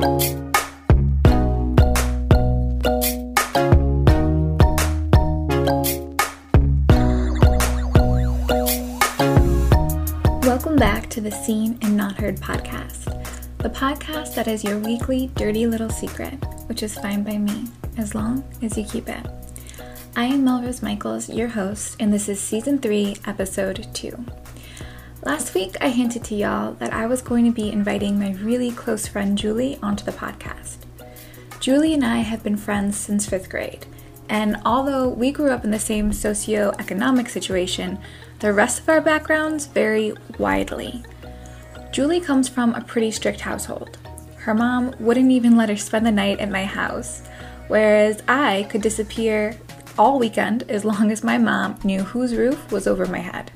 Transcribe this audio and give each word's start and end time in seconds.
Welcome 0.00 0.16
back 10.76 11.10
to 11.10 11.20
the 11.20 11.30
Seen 11.30 11.78
and 11.82 11.98
Not 11.98 12.16
Heard 12.18 12.36
podcast, 12.36 13.04
the 13.58 13.68
podcast 13.68 14.34
that 14.36 14.48
is 14.48 14.64
your 14.64 14.78
weekly 14.78 15.30
dirty 15.34 15.66
little 15.66 15.90
secret, 15.90 16.32
which 16.66 16.82
is 16.82 16.94
fine 16.94 17.22
by 17.22 17.36
me, 17.36 17.66
as 17.98 18.14
long 18.14 18.42
as 18.62 18.78
you 18.78 18.84
keep 18.84 19.06
it. 19.06 19.26
I 20.16 20.24
am 20.24 20.44
Melrose 20.44 20.82
Michaels, 20.82 21.28
your 21.28 21.48
host, 21.48 21.96
and 22.00 22.10
this 22.10 22.26
is 22.26 22.40
season 22.40 22.78
3, 22.78 23.18
episode 23.26 23.86
2. 23.92 24.24
Last 25.22 25.52
week, 25.52 25.76
I 25.82 25.90
hinted 25.90 26.24
to 26.24 26.34
y'all 26.34 26.72
that 26.74 26.94
I 26.94 27.04
was 27.04 27.20
going 27.20 27.44
to 27.44 27.50
be 27.52 27.70
inviting 27.70 28.18
my 28.18 28.32
really 28.40 28.70
close 28.70 29.06
friend 29.06 29.36
Julie 29.36 29.78
onto 29.82 30.02
the 30.02 30.12
podcast. 30.12 30.78
Julie 31.60 31.92
and 31.92 32.02
I 32.02 32.20
have 32.20 32.42
been 32.42 32.56
friends 32.56 32.96
since 32.96 33.28
fifth 33.28 33.50
grade, 33.50 33.84
and 34.30 34.56
although 34.64 35.10
we 35.10 35.30
grew 35.30 35.50
up 35.50 35.62
in 35.62 35.72
the 35.72 35.78
same 35.78 36.14
socio-economic 36.14 37.28
situation, 37.28 37.98
the 38.38 38.54
rest 38.54 38.80
of 38.80 38.88
our 38.88 39.02
backgrounds 39.02 39.66
vary 39.66 40.14
widely. 40.38 41.04
Julie 41.92 42.20
comes 42.20 42.48
from 42.48 42.72
a 42.72 42.80
pretty 42.80 43.10
strict 43.10 43.42
household. 43.42 43.98
Her 44.36 44.54
mom 44.54 44.94
wouldn't 44.98 45.30
even 45.30 45.54
let 45.54 45.68
her 45.68 45.76
spend 45.76 46.06
the 46.06 46.12
night 46.12 46.40
at 46.40 46.50
my 46.50 46.64
house, 46.64 47.20
whereas 47.68 48.22
I 48.26 48.66
could 48.70 48.80
disappear 48.80 49.54
all 49.98 50.18
weekend 50.18 50.62
as 50.70 50.86
long 50.86 51.12
as 51.12 51.22
my 51.22 51.36
mom 51.36 51.78
knew 51.84 52.00
whose 52.00 52.34
roof 52.34 52.72
was 52.72 52.86
over 52.86 53.04
my 53.04 53.18
head. 53.18 53.52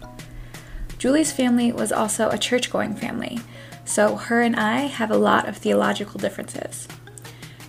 Julie's 1.05 1.33
family 1.33 1.71
was 1.71 1.93
also 1.93 2.31
a 2.31 2.39
church 2.39 2.71
going 2.71 2.95
family, 2.95 3.39
so 3.85 4.17
her 4.17 4.41
and 4.41 4.57
I 4.57 4.87
have 4.87 5.11
a 5.11 5.19
lot 5.19 5.47
of 5.47 5.59
theological 5.59 6.19
differences. 6.19 6.89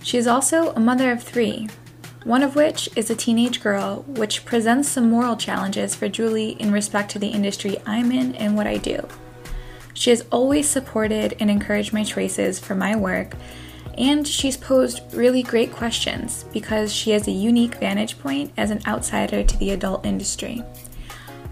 She 0.02 0.16
is 0.16 0.26
also 0.26 0.70
a 0.70 0.80
mother 0.80 1.12
of 1.12 1.22
three, 1.22 1.68
one 2.24 2.42
of 2.42 2.56
which 2.56 2.88
is 2.96 3.10
a 3.10 3.14
teenage 3.14 3.62
girl, 3.62 4.04
which 4.08 4.46
presents 4.46 4.88
some 4.88 5.10
moral 5.10 5.36
challenges 5.36 5.94
for 5.94 6.08
Julie 6.08 6.52
in 6.52 6.72
respect 6.72 7.10
to 7.10 7.18
the 7.18 7.26
industry 7.26 7.76
I'm 7.84 8.10
in 8.10 8.34
and 8.36 8.56
what 8.56 8.66
I 8.66 8.78
do. 8.78 9.06
She 9.92 10.08
has 10.08 10.24
always 10.32 10.66
supported 10.66 11.36
and 11.38 11.50
encouraged 11.50 11.92
my 11.92 12.04
choices 12.04 12.58
for 12.58 12.74
my 12.74 12.96
work, 12.96 13.34
and 13.98 14.26
she's 14.26 14.56
posed 14.56 15.02
really 15.12 15.42
great 15.42 15.72
questions 15.72 16.46
because 16.54 16.90
she 16.90 17.10
has 17.10 17.28
a 17.28 17.32
unique 17.32 17.74
vantage 17.74 18.18
point 18.18 18.54
as 18.56 18.70
an 18.70 18.80
outsider 18.86 19.44
to 19.44 19.58
the 19.58 19.72
adult 19.72 20.06
industry. 20.06 20.64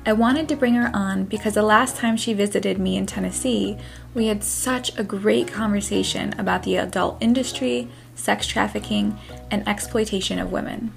I 0.06 0.12
wanted 0.12 0.50
to 0.50 0.56
bring 0.56 0.74
her 0.74 0.90
on 0.92 1.24
because 1.24 1.54
the 1.54 1.62
last 1.62 1.96
time 1.96 2.18
she 2.18 2.34
visited 2.34 2.78
me 2.78 2.98
in 2.98 3.06
Tennessee, 3.06 3.78
we 4.12 4.26
had 4.26 4.44
such 4.44 4.96
a 4.98 5.04
great 5.04 5.48
conversation 5.48 6.38
about 6.38 6.62
the 6.62 6.76
adult 6.76 7.16
industry, 7.22 7.88
sex 8.14 8.46
trafficking, 8.46 9.18
and 9.50 9.66
exploitation 9.66 10.38
of 10.38 10.52
women. 10.52 10.92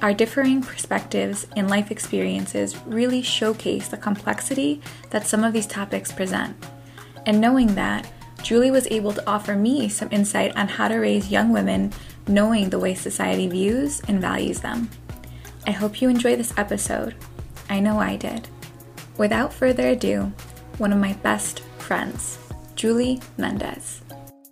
Our 0.00 0.14
differing 0.14 0.62
perspectives 0.62 1.48
and 1.56 1.68
life 1.68 1.90
experiences 1.90 2.76
really 2.86 3.22
showcase 3.22 3.88
the 3.88 3.96
complexity 3.96 4.80
that 5.10 5.26
some 5.26 5.42
of 5.42 5.52
these 5.52 5.66
topics 5.66 6.12
present. 6.12 6.56
And 7.26 7.40
knowing 7.40 7.74
that, 7.74 8.08
Julie 8.44 8.70
was 8.70 8.86
able 8.92 9.12
to 9.14 9.28
offer 9.28 9.56
me 9.56 9.88
some 9.88 10.08
insight 10.12 10.56
on 10.56 10.68
how 10.68 10.86
to 10.86 10.98
raise 10.98 11.32
young 11.32 11.52
women 11.52 11.92
knowing 12.28 12.70
the 12.70 12.78
way 12.78 12.94
society 12.94 13.48
views 13.48 14.00
and 14.06 14.20
values 14.20 14.60
them. 14.60 14.90
I 15.66 15.72
hope 15.72 16.00
you 16.00 16.08
enjoy 16.08 16.36
this 16.36 16.54
episode. 16.56 17.16
I 17.70 17.80
know 17.80 17.98
I 17.98 18.16
did. 18.16 18.48
Without 19.18 19.52
further 19.52 19.88
ado, 19.88 20.32
one 20.78 20.90
of 20.90 20.98
my 20.98 21.12
best 21.14 21.60
friends, 21.78 22.38
Julie 22.76 23.20
Mendez. 23.36 24.00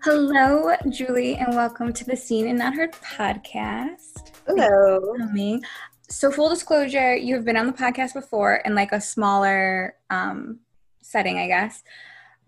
Hello, 0.02 0.74
Julie, 0.90 1.36
and 1.36 1.56
welcome 1.56 1.94
to 1.94 2.04
the 2.04 2.16
Seen 2.16 2.46
and 2.46 2.58
Not 2.58 2.74
Heard 2.74 2.92
podcast. 2.92 4.32
Hello. 4.46 5.16
So, 6.08 6.30
full 6.30 6.50
disclosure, 6.50 7.16
you've 7.16 7.46
been 7.46 7.56
on 7.56 7.66
the 7.66 7.72
podcast 7.72 8.12
before 8.12 8.56
in 8.66 8.74
like 8.74 8.92
a 8.92 9.00
smaller 9.00 9.94
um, 10.10 10.60
setting, 11.00 11.38
I 11.38 11.46
guess. 11.46 11.82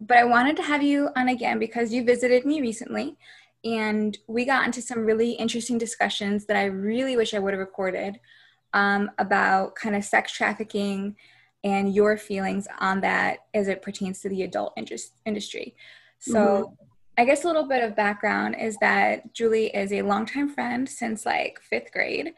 But 0.00 0.18
I 0.18 0.24
wanted 0.24 0.56
to 0.58 0.62
have 0.62 0.82
you 0.82 1.08
on 1.16 1.28
again 1.28 1.58
because 1.58 1.94
you 1.94 2.04
visited 2.04 2.44
me 2.44 2.60
recently 2.60 3.16
and 3.64 4.16
we 4.26 4.44
got 4.44 4.66
into 4.66 4.82
some 4.82 5.06
really 5.06 5.32
interesting 5.32 5.78
discussions 5.78 6.44
that 6.44 6.56
I 6.56 6.64
really 6.66 7.16
wish 7.16 7.32
I 7.32 7.38
would 7.38 7.54
have 7.54 7.58
recorded 7.58 8.20
um, 8.72 9.10
about 9.18 9.74
kind 9.74 9.96
of 9.96 10.04
sex 10.04 10.32
trafficking 10.32 11.16
and 11.64 11.92
your 11.92 12.16
feelings 12.16 12.68
on 12.80 13.00
that 13.00 13.40
as 13.54 13.68
it 13.68 13.82
pertains 13.82 14.20
to 14.20 14.28
the 14.28 14.42
adult 14.42 14.78
industry. 15.26 15.74
So, 16.18 16.38
mm-hmm. 16.38 16.74
I 17.18 17.24
guess 17.24 17.42
a 17.42 17.48
little 17.48 17.66
bit 17.66 17.82
of 17.82 17.96
background 17.96 18.54
is 18.60 18.76
that 18.76 19.34
Julie 19.34 19.74
is 19.74 19.92
a 19.92 20.02
longtime 20.02 20.50
friend 20.50 20.88
since 20.88 21.26
like 21.26 21.58
fifth 21.60 21.90
grade. 21.90 22.32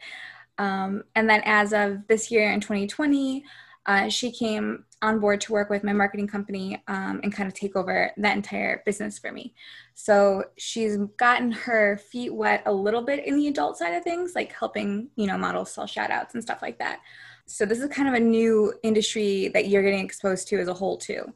Um, 0.57 1.03
and 1.15 1.29
then 1.29 1.43
as 1.45 1.71
of 1.71 2.07
this 2.07 2.31
year 2.31 2.51
in 2.51 2.59
2020, 2.61 3.43
uh, 3.85 4.09
she 4.09 4.31
came 4.31 4.85
on 5.01 5.19
board 5.19 5.41
to 5.41 5.51
work 5.51 5.69
with 5.69 5.83
my 5.83 5.93
marketing 5.93 6.27
company 6.27 6.81
um, 6.87 7.19
and 7.23 7.33
kind 7.33 7.47
of 7.47 7.53
take 7.55 7.75
over 7.75 8.11
that 8.17 8.35
entire 8.35 8.83
business 8.85 9.17
for 9.17 9.31
me. 9.31 9.53
So 9.95 10.43
she's 10.57 10.97
gotten 11.17 11.51
her 11.51 11.97
feet 11.97 12.33
wet 12.33 12.61
a 12.65 12.71
little 12.71 13.01
bit 13.01 13.25
in 13.25 13.35
the 13.35 13.47
adult 13.47 13.77
side 13.77 13.95
of 13.95 14.03
things, 14.03 14.33
like 14.35 14.53
helping, 14.53 15.09
you 15.15 15.25
know, 15.25 15.37
models 15.37 15.71
sell 15.71 15.87
shout 15.87 16.11
outs 16.11 16.35
and 16.35 16.43
stuff 16.43 16.61
like 16.61 16.77
that. 16.79 16.99
So 17.47 17.65
this 17.65 17.79
is 17.79 17.89
kind 17.89 18.07
of 18.07 18.13
a 18.13 18.19
new 18.19 18.73
industry 18.83 19.49
that 19.49 19.67
you're 19.67 19.83
getting 19.83 20.05
exposed 20.05 20.47
to 20.49 20.59
as 20.59 20.67
a 20.67 20.73
whole 20.73 20.97
too. 20.97 21.33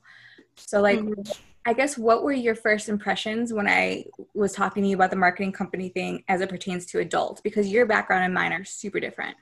So 0.56 0.80
like 0.82 1.00
mm-hmm. 1.00 1.32
I 1.68 1.74
guess 1.74 1.98
what 1.98 2.24
were 2.24 2.32
your 2.32 2.54
first 2.54 2.90
impressions 2.90 3.52
when 3.52 3.68
I 3.68 4.06
was 4.36 4.54
talking 4.54 4.84
to 4.84 4.90
you 4.90 4.96
about 4.96 5.10
the 5.10 5.16
marketing 5.16 5.52
company 5.52 5.90
thing 5.90 6.24
as 6.28 6.42
it 6.42 6.50
pertains 6.50 6.86
to 6.88 7.00
adults? 7.00 7.42
Because 7.42 7.70
your 7.70 7.88
background 7.88 8.24
and 8.24 8.34
mine 8.34 8.54
are 8.54 8.64
super 8.64 9.00
different. 9.00 9.36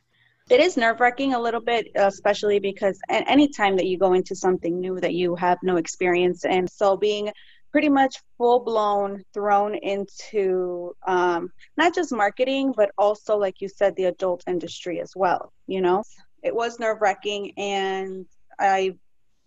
It 0.53 0.59
is 0.59 0.77
nerve 0.77 0.99
wracking 0.99 1.33
a 1.33 1.41
little 1.41 1.61
bit, 1.61 1.87
especially 1.95 2.59
because 2.59 2.99
at 3.09 3.23
any 3.27 3.47
time 3.47 3.75
that 3.77 3.87
you 3.87 3.97
go 3.97 4.13
into 4.13 4.35
something 4.35 4.79
new 4.79 4.99
that 4.99 5.15
you 5.15 5.35
have 5.35 5.57
no 5.63 5.77
experience 5.77 6.45
in, 6.45 6.67
so 6.67 6.95
being 6.95 7.31
pretty 7.71 7.89
much 7.89 8.17
full 8.37 8.59
blown 8.59 9.23
thrown 9.33 9.73
into 9.73 10.95
um, 11.07 11.51
not 11.75 11.95
just 11.95 12.13
marketing, 12.13 12.71
but 12.77 12.91
also, 12.99 13.35
like 13.35 13.61
you 13.61 13.67
said, 13.67 13.95
the 13.95 14.03
adult 14.03 14.43
industry 14.45 15.01
as 15.01 15.13
well. 15.15 15.51
You 15.65 15.81
know, 15.81 16.03
it 16.43 16.53
was 16.53 16.79
nerve 16.79 17.01
wracking, 17.01 17.53
and 17.57 18.27
I've 18.59 18.99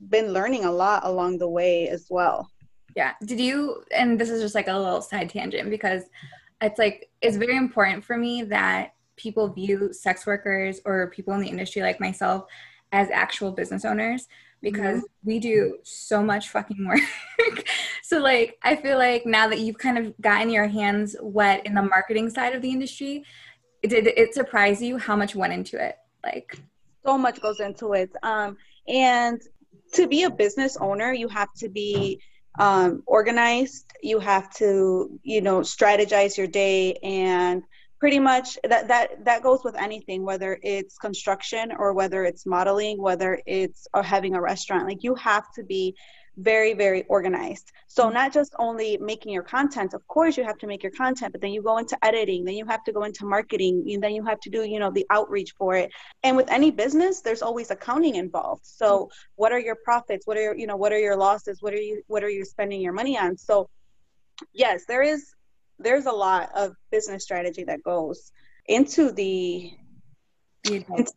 been 0.08 0.32
learning 0.32 0.64
a 0.64 0.72
lot 0.72 1.04
along 1.04 1.38
the 1.38 1.48
way 1.48 1.88
as 1.88 2.06
well. 2.10 2.50
Yeah. 2.96 3.12
Did 3.24 3.38
you, 3.38 3.84
and 3.94 4.18
this 4.18 4.28
is 4.28 4.42
just 4.42 4.56
like 4.56 4.66
a 4.66 4.76
little 4.76 5.02
side 5.02 5.30
tangent 5.30 5.70
because 5.70 6.02
it's 6.60 6.80
like, 6.80 7.08
it's 7.22 7.36
very 7.36 7.56
important 7.56 8.02
for 8.04 8.16
me 8.16 8.42
that 8.42 8.94
people 9.16 9.48
view 9.48 9.92
sex 9.92 10.26
workers 10.26 10.80
or 10.84 11.10
people 11.10 11.34
in 11.34 11.40
the 11.40 11.48
industry 11.48 11.82
like 11.82 12.00
myself 12.00 12.46
as 12.92 13.10
actual 13.10 13.50
business 13.50 13.84
owners 13.84 14.26
because 14.62 14.98
mm-hmm. 14.98 15.26
we 15.28 15.38
do 15.38 15.78
so 15.82 16.22
much 16.22 16.48
fucking 16.48 16.86
work. 16.86 17.00
so 18.02 18.18
like 18.18 18.58
I 18.62 18.76
feel 18.76 18.98
like 18.98 19.26
now 19.26 19.48
that 19.48 19.60
you've 19.60 19.78
kind 19.78 19.98
of 19.98 20.14
gotten 20.20 20.50
your 20.50 20.66
hands 20.66 21.16
wet 21.20 21.66
in 21.66 21.74
the 21.74 21.82
marketing 21.82 22.30
side 22.30 22.54
of 22.54 22.62
the 22.62 22.70
industry, 22.70 23.24
did 23.82 24.06
it 24.06 24.34
surprise 24.34 24.80
you 24.80 24.98
how 24.98 25.16
much 25.16 25.34
went 25.34 25.52
into 25.52 25.82
it? 25.84 25.96
Like 26.24 26.58
so 27.04 27.18
much 27.18 27.40
goes 27.40 27.60
into 27.60 27.92
it. 27.92 28.10
Um 28.22 28.56
and 28.88 29.40
to 29.92 30.06
be 30.06 30.24
a 30.24 30.30
business 30.30 30.76
owner, 30.76 31.12
you 31.12 31.28
have 31.28 31.52
to 31.54 31.68
be 31.68 32.20
um, 32.58 33.02
organized. 33.06 33.92
You 34.02 34.18
have 34.20 34.52
to, 34.54 35.18
you 35.22 35.40
know, 35.40 35.60
strategize 35.60 36.36
your 36.36 36.46
day 36.46 36.94
and 37.02 37.62
pretty 37.98 38.18
much 38.18 38.58
that 38.64 38.88
that 38.88 39.24
that 39.24 39.42
goes 39.42 39.64
with 39.64 39.74
anything 39.76 40.24
whether 40.24 40.58
it's 40.62 40.98
construction 40.98 41.72
or 41.78 41.92
whether 41.92 42.24
it's 42.24 42.44
modeling 42.44 43.00
whether 43.00 43.40
it's 43.46 43.88
or 43.94 44.02
having 44.02 44.34
a 44.34 44.40
restaurant 44.40 44.86
like 44.86 45.02
you 45.02 45.14
have 45.14 45.44
to 45.54 45.62
be 45.62 45.94
very 46.36 46.74
very 46.74 47.04
organized. 47.04 47.72
So 47.88 48.04
mm-hmm. 48.04 48.14
not 48.14 48.32
just 48.32 48.54
only 48.58 48.98
making 48.98 49.32
your 49.32 49.42
content 49.42 49.94
of 49.94 50.06
course 50.06 50.36
you 50.36 50.44
have 50.44 50.58
to 50.58 50.66
make 50.66 50.82
your 50.82 50.92
content 50.92 51.32
but 51.32 51.40
then 51.40 51.50
you 51.50 51.62
go 51.62 51.78
into 51.78 51.96
editing 52.04 52.44
then 52.44 52.54
you 52.54 52.66
have 52.66 52.84
to 52.84 52.92
go 52.92 53.04
into 53.04 53.24
marketing 53.24 53.84
and 53.90 54.02
then 54.02 54.14
you 54.14 54.24
have 54.24 54.40
to 54.40 54.50
do 54.50 54.64
you 54.64 54.78
know 54.78 54.90
the 54.90 55.06
outreach 55.10 55.54
for 55.56 55.74
it. 55.74 55.90
And 56.22 56.36
with 56.36 56.50
any 56.50 56.70
business 56.70 57.20
there's 57.22 57.42
always 57.42 57.70
accounting 57.70 58.16
involved. 58.16 58.66
So 58.66 58.86
mm-hmm. 58.86 59.12
what 59.36 59.52
are 59.52 59.60
your 59.60 59.76
profits? 59.76 60.26
What 60.26 60.36
are 60.36 60.42
your 60.42 60.56
you 60.56 60.66
know 60.66 60.76
what 60.76 60.92
are 60.92 60.98
your 60.98 61.16
losses? 61.16 61.62
What 61.62 61.72
are 61.72 61.80
you 61.80 62.02
what 62.06 62.22
are 62.22 62.30
you 62.30 62.44
spending 62.44 62.80
your 62.80 62.92
money 62.92 63.18
on? 63.18 63.36
So 63.38 63.68
yes 64.52 64.84
there 64.86 65.02
is 65.02 65.35
there's 65.78 66.06
a 66.06 66.12
lot 66.12 66.50
of 66.54 66.74
business 66.90 67.22
strategy 67.24 67.64
that 67.64 67.82
goes 67.82 68.32
into 68.66 69.12
the, 69.12 69.70
into, 70.64 71.12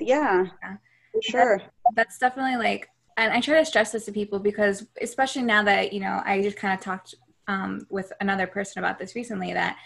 yeah, 0.00 0.46
yeah, 0.62 0.76
for 1.12 1.22
sure. 1.22 1.58
that's, 1.58 1.96
that's 1.96 2.18
definitely 2.18 2.56
like 2.56 2.88
and 3.16 3.32
I 3.32 3.40
try 3.40 3.58
to 3.58 3.66
stress 3.66 3.92
this 3.92 4.06
to 4.06 4.12
people 4.12 4.38
because 4.38 4.86
especially 5.02 5.42
now 5.42 5.62
that 5.64 5.92
you 5.92 6.00
know 6.00 6.22
I 6.24 6.40
just 6.42 6.56
kind 6.56 6.72
of 6.72 6.80
talked 6.80 7.14
um, 7.48 7.86
with 7.90 8.12
another 8.20 8.46
person 8.46 8.82
about 8.82 8.98
this 8.98 9.14
recently 9.14 9.52
that 9.52 9.76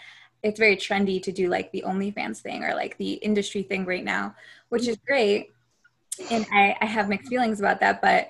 it's 0.43 0.59
very 0.59 0.77
trendy 0.77 1.21
to 1.23 1.31
do 1.31 1.49
like 1.49 1.71
the 1.71 1.83
OnlyFans 1.85 2.39
thing 2.39 2.63
or 2.63 2.75
like 2.75 2.97
the 2.97 3.13
industry 3.13 3.63
thing 3.63 3.85
right 3.85 4.03
now, 4.03 4.35
which 4.69 4.87
is 4.87 4.97
great. 5.07 5.49
And 6.29 6.45
I, 6.53 6.75
I 6.79 6.85
have 6.85 7.09
mixed 7.09 7.29
feelings 7.29 7.59
about 7.59 7.79
that, 7.79 8.01
but 8.01 8.29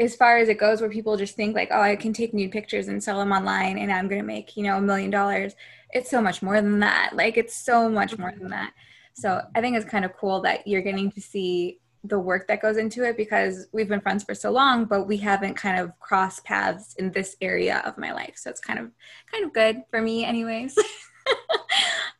as 0.00 0.16
far 0.16 0.38
as 0.38 0.48
it 0.48 0.58
goes 0.58 0.80
where 0.80 0.90
people 0.90 1.16
just 1.16 1.36
think 1.36 1.54
like 1.54 1.68
oh 1.70 1.80
i 1.80 1.94
can 1.94 2.12
take 2.12 2.34
nude 2.34 2.50
pictures 2.50 2.88
and 2.88 3.02
sell 3.02 3.18
them 3.18 3.32
online 3.32 3.78
and 3.78 3.92
i'm 3.92 4.08
going 4.08 4.20
to 4.20 4.26
make 4.26 4.56
you 4.56 4.62
know 4.62 4.76
a 4.76 4.80
million 4.80 5.10
dollars. 5.10 5.54
It's 5.92 6.10
so 6.10 6.20
much 6.20 6.42
more 6.42 6.60
than 6.60 6.80
that. 6.80 7.12
Like 7.14 7.36
it's 7.36 7.54
so 7.54 7.88
much 7.88 8.18
more 8.18 8.32
than 8.36 8.50
that. 8.50 8.72
So 9.14 9.40
i 9.54 9.60
think 9.60 9.76
it's 9.76 9.88
kind 9.88 10.04
of 10.04 10.16
cool 10.16 10.40
that 10.42 10.66
you're 10.66 10.82
getting 10.82 11.10
to 11.12 11.20
see 11.20 11.80
the 12.06 12.18
work 12.18 12.46
that 12.48 12.60
goes 12.60 12.76
into 12.76 13.02
it 13.04 13.16
because 13.16 13.66
we've 13.72 13.88
been 13.88 14.00
friends 14.00 14.24
for 14.24 14.34
so 14.34 14.50
long 14.50 14.84
but 14.84 15.04
we 15.04 15.16
haven't 15.16 15.54
kind 15.54 15.80
of 15.80 15.98
crossed 16.00 16.44
paths 16.44 16.94
in 16.98 17.10
this 17.12 17.34
area 17.40 17.82
of 17.86 17.96
my 17.96 18.12
life. 18.12 18.34
So 18.36 18.50
it's 18.50 18.60
kind 18.60 18.78
of 18.78 18.90
kind 19.30 19.44
of 19.44 19.52
good 19.52 19.82
for 19.90 20.02
me 20.02 20.24
anyways 20.24 20.76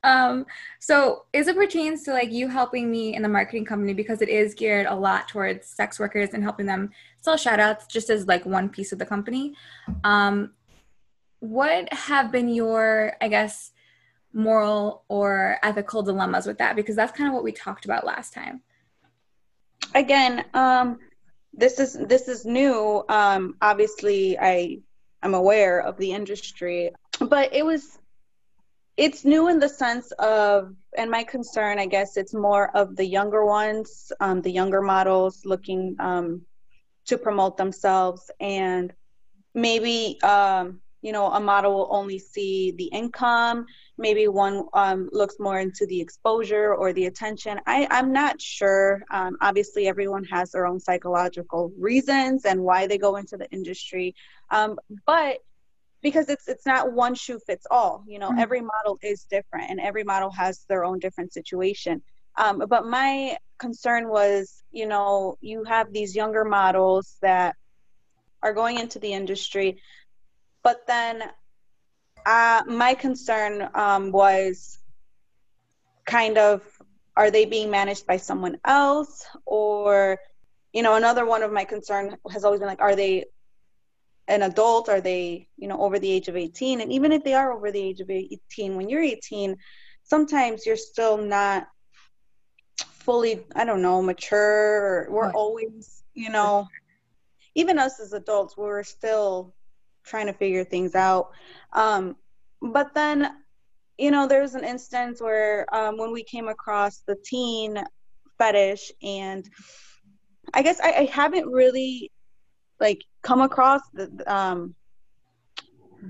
um 0.05 0.47
so 0.79 1.25
as 1.35 1.49
it 1.49 1.57
pertains 1.57 2.03
to 2.03 2.13
like 2.13 2.31
you 2.31 2.47
helping 2.47 2.91
me 2.91 3.15
in 3.15 3.23
the 3.23 3.29
marketing 3.29 3.65
company 3.65 3.93
because 3.93 4.23
it 4.23 4.29
is 4.29 4.55
geared 4.55 4.87
a 4.87 4.95
lot 4.95 5.27
towards 5.27 5.67
sex 5.67 5.99
workers 5.99 6.31
and 6.33 6.43
helping 6.43 6.67
them 6.67 6.91
sell 7.21 7.37
shout 7.37 7.59
outs 7.59 7.87
just 7.87 8.11
as 8.11 8.27
like 8.29 8.47
one 8.47 8.69
piece 8.69 8.93
of 8.93 8.99
the 8.99 9.07
company 9.07 9.55
um 10.05 10.53
what 11.41 11.93
have 11.93 12.31
been 12.31 12.49
your 12.49 13.15
i 13.21 13.29
guess 13.29 13.73
moral 14.33 15.05
or 15.09 15.59
ethical 15.63 16.03
dilemmas 16.03 16.47
with 16.47 16.59
that 16.59 16.77
because 16.77 16.97
that's 16.97 17.17
kind 17.17 17.29
of 17.29 17.35
what 17.35 17.45
we 17.45 17.53
talked 17.53 17.85
about 17.85 18.07
last 18.07 18.33
time 18.33 18.61
again, 19.95 20.45
um, 20.55 20.99
this 21.53 21.79
is 21.79 21.95
this 21.95 22.29
is 22.29 22.45
new. 22.45 23.05
Um, 23.09 23.57
obviously, 23.63 24.39
I 24.39 24.81
am 25.23 25.35
aware 25.35 25.81
of 25.81 25.97
the 25.99 26.13
industry, 26.13 26.91
but 27.21 27.55
it 27.55 27.65
was 27.65 27.99
it's 28.97 29.25
new 29.25 29.49
in 29.49 29.59
the 29.59 29.69
sense 29.69 30.13
of, 30.13 30.75
and 30.97 31.11
my 31.11 31.25
concern, 31.25 31.79
I 31.79 31.87
guess, 31.87 32.17
it's 32.17 32.35
more 32.35 32.75
of 32.77 32.97
the 32.97 33.05
younger 33.05 33.45
ones, 33.45 34.13
um, 34.21 34.41
the 34.41 34.51
younger 34.51 34.81
models 34.81 35.43
looking 35.45 35.97
um, 35.99 36.43
to 37.07 37.19
promote 37.19 37.57
themselves, 37.57 38.31
and 38.41 38.93
maybe 39.55 40.19
um, 40.23 40.81
you 41.03 41.13
know 41.13 41.27
a 41.27 41.41
model 41.41 41.75
will 41.75 41.89
only 41.91 42.19
see 42.19 42.73
the 42.79 42.87
income. 42.87 43.67
Maybe 43.99 44.27
one 44.27 44.65
um, 44.73 45.09
looks 45.13 45.37
more 45.39 45.59
into 45.59 45.87
the 45.87 46.01
exposure 46.01 46.75
or 46.75 46.93
the 46.93 47.07
attention. 47.07 47.61
I, 47.67 47.87
i'm 47.91 48.13
not 48.13 48.41
sure. 48.41 49.03
Um, 49.11 49.37
obviously 49.41 49.87
everyone 49.87 50.25
has 50.25 50.51
their 50.51 50.67
own 50.67 50.81
psychological 50.81 51.73
reasons 51.79 52.45
and 52.45 52.61
why 52.61 52.87
they 52.87 52.99
go 52.99 53.17
into 53.17 53.37
the 53.37 53.49
industry. 53.51 54.15
Um, 54.51 54.79
but 55.07 55.39
because 56.05 56.29
it's 56.29 56.47
it's 56.47 56.67
not 56.67 56.93
one 56.93 57.15
shoe 57.15 57.41
fits 57.47 57.67
all 57.71 58.05
you 58.07 58.21
know 58.21 58.29
mm-hmm. 58.29 58.39
every 58.39 58.61
model 58.61 58.99
is 59.03 59.25
different 59.25 59.71
and 59.71 59.81
every 59.81 60.05
model 60.05 60.31
has 60.31 60.65
their 60.69 60.85
own 60.85 61.01
different 61.01 61.33
situation 61.33 62.01
um, 62.37 62.63
but 62.69 62.87
my 62.87 63.37
concern 63.59 64.09
was 64.09 64.63
you 64.71 64.87
know 64.87 65.37
you 65.41 65.65
have 65.65 65.93
these 65.93 66.15
younger 66.15 66.45
models 66.45 67.17
that 67.23 67.57
are 68.43 68.53
going 68.53 68.79
into 68.79 68.99
the 68.99 69.13
industry 69.13 69.79
but 70.63 70.87
then 70.87 71.23
uh, 72.27 72.63
my 72.67 72.95
concern 72.95 73.69
um, 73.75 74.13
was 74.13 74.79
kind 76.05 76.37
of 76.37 76.63
are 77.17 77.31
they 77.31 77.47
being 77.47 77.71
managed 77.71 78.07
by 78.07 78.19
someone 78.19 78.59
else 78.65 79.25
or 79.47 80.19
you 80.75 80.83
know 80.83 80.97
another 80.97 81.25
one 81.25 81.43
of 81.43 81.51
my 81.51 81.65
concern 81.65 82.17
has 82.31 82.45
always 82.45 82.61
been 82.61 82.69
like 82.69 82.83
are 82.83 82.95
they 82.95 83.25
an 84.29 84.43
adult 84.43 84.89
are 84.89 85.01
they 85.01 85.47
you 85.57 85.69
know 85.69 85.81
over 85.81 85.99
the 85.99 86.11
age 86.11 86.29
of 86.29 86.37
18 86.37 86.81
and 86.81 86.93
even 86.93 87.13
if 87.13 87.23
they 87.25 87.35
are 87.35 87.53
over 87.53 87.71
the 87.71 87.81
age 87.81 88.01
of 88.01 88.11
18 88.11 88.77
when 88.77 88.89
you're 88.89 89.03
18 89.03 89.57
sometimes 90.03 90.65
you're 90.65 90.77
still 90.77 91.19
not 91.19 91.67
fully 92.79 93.45
i 93.55 93.65
don't 93.65 93.83
know 93.83 94.01
mature 94.01 95.07
we're 95.11 95.33
always 95.33 96.03
you 96.15 96.31
know 96.31 96.67
even 97.55 97.79
us 97.79 98.01
as 98.01 98.13
adults 98.13 98.57
we're 98.57 98.83
still 98.83 99.55
trying 100.05 100.27
to 100.27 100.33
figure 100.33 100.65
things 100.65 100.95
out. 100.95 101.31
Um, 101.73 102.17
but 102.63 102.95
then, 102.95 103.31
you 103.99 104.11
know, 104.11 104.27
there's 104.27 104.55
an 104.55 104.65
instance 104.65 105.21
where 105.21 105.73
um, 105.75 105.99
when 105.99 106.13
we 106.13 106.23
came 106.23 106.49
across 106.49 107.03
the 107.07 107.17
teen 107.25 107.83
fetish, 108.39 108.93
and 109.03 109.49
I 110.53 110.63
guess 110.63 110.81
I, 110.81 110.93
I 110.93 111.05
haven't 111.07 111.47
really 111.47 112.11
like 112.81 113.03
come 113.25 113.41
across 113.41 113.81
the, 113.93 114.09
um, 114.33 114.75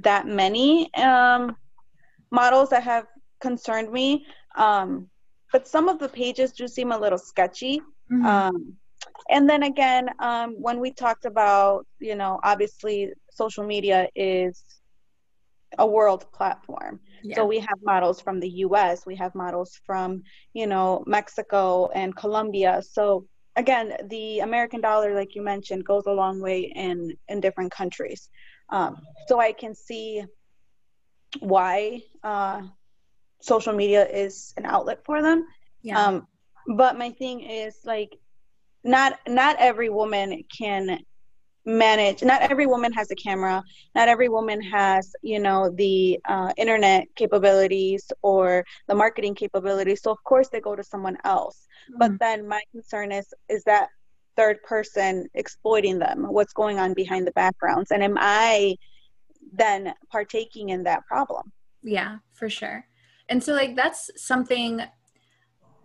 that 0.02 0.26
many 0.26 0.92
um, 0.94 1.56
models 2.30 2.70
that 2.70 2.82
have 2.82 3.06
concerned 3.40 3.90
me. 3.90 4.26
Um, 4.56 5.08
but 5.52 5.68
some 5.68 5.88
of 5.88 5.98
the 5.98 6.08
pages 6.08 6.52
do 6.52 6.66
seem 6.66 6.92
a 6.92 6.98
little 6.98 7.18
sketchy. 7.18 7.80
Mm-hmm. 8.12 8.26
Um, 8.26 8.74
and 9.30 9.48
then 9.48 9.62
again, 9.62 10.08
um, 10.18 10.56
when 10.60 10.80
we 10.80 10.90
talked 10.90 11.24
about, 11.24 11.86
you 11.98 12.14
know, 12.14 12.40
obviously 12.42 13.12
social 13.30 13.64
media 13.64 14.08
is 14.14 14.62
a 15.78 15.86
world 15.86 16.30
platform. 16.32 17.00
Yeah. 17.22 17.36
So 17.36 17.46
we 17.46 17.58
have 17.58 17.78
models 17.82 18.20
from 18.20 18.40
the 18.40 18.50
US, 18.66 19.06
we 19.06 19.16
have 19.16 19.34
models 19.34 19.80
from, 19.86 20.22
you 20.52 20.66
know, 20.66 21.04
Mexico 21.06 21.88
and 21.94 22.14
Colombia. 22.14 22.82
So 22.82 23.26
again, 23.56 23.96
the 24.08 24.40
American 24.40 24.80
dollar, 24.80 25.14
like 25.14 25.34
you 25.34 25.42
mentioned, 25.42 25.84
goes 25.84 26.06
a 26.06 26.12
long 26.12 26.40
way 26.40 26.72
in 26.74 27.16
in 27.28 27.40
different 27.40 27.72
countries. 27.72 28.28
Um, 28.70 28.96
so 29.28 29.40
I 29.40 29.52
can 29.52 29.74
see 29.74 30.24
why 31.40 32.02
uh, 32.22 32.62
social 33.40 33.72
media 33.72 34.06
is 34.06 34.54
an 34.56 34.66
outlet 34.66 35.04
for 35.04 35.22
them. 35.22 35.46
Yeah. 35.82 36.02
Um, 36.02 36.26
but 36.76 36.96
my 36.96 37.10
thing 37.10 37.40
is 37.40 37.76
like 37.84 38.16
not 38.82 39.18
not 39.28 39.56
every 39.58 39.90
woman 39.90 40.44
can 40.56 41.00
manage 41.66 42.22
not 42.22 42.42
every 42.42 42.66
woman 42.66 42.92
has 42.92 43.10
a 43.10 43.14
camera 43.14 43.62
not 43.94 44.08
every 44.08 44.28
woman 44.28 44.60
has 44.60 45.14
you 45.22 45.40
know 45.40 45.70
the 45.76 46.20
uh, 46.28 46.52
internet 46.56 47.06
capabilities 47.16 48.10
or 48.22 48.64
the 48.88 48.94
marketing 48.94 49.34
capabilities. 49.34 50.02
So 50.02 50.10
of 50.10 50.22
course 50.24 50.48
they 50.48 50.60
go 50.60 50.76
to 50.76 50.84
someone 50.84 51.16
else. 51.24 51.66
Mm-hmm. 51.84 51.98
but 51.98 52.18
then 52.18 52.48
my 52.48 52.62
concern 52.72 53.12
is 53.12 53.32
is 53.48 53.64
that 53.64 53.88
third 54.36 54.62
person 54.62 55.28
exploiting 55.34 55.98
them? 55.98 56.26
What's 56.28 56.52
going 56.52 56.78
on 56.78 56.92
behind 56.94 57.26
the 57.26 57.32
backgrounds? 57.32 57.90
And 57.90 58.02
am 58.02 58.16
i 58.18 58.76
then 59.52 59.94
partaking 60.10 60.70
in 60.70 60.82
that 60.84 61.06
problem? 61.06 61.52
Yeah 61.82 62.18
for 62.32 62.50
sure. 62.50 62.86
And 63.28 63.42
so 63.42 63.54
like 63.54 63.74
that's 63.76 64.10
something 64.16 64.82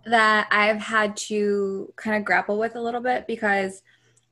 that 0.05 0.47
I've 0.51 0.81
had 0.81 1.15
to 1.17 1.93
kind 1.95 2.17
of 2.17 2.25
grapple 2.25 2.57
with 2.57 2.75
a 2.75 2.81
little 2.81 3.01
bit 3.01 3.27
because 3.27 3.81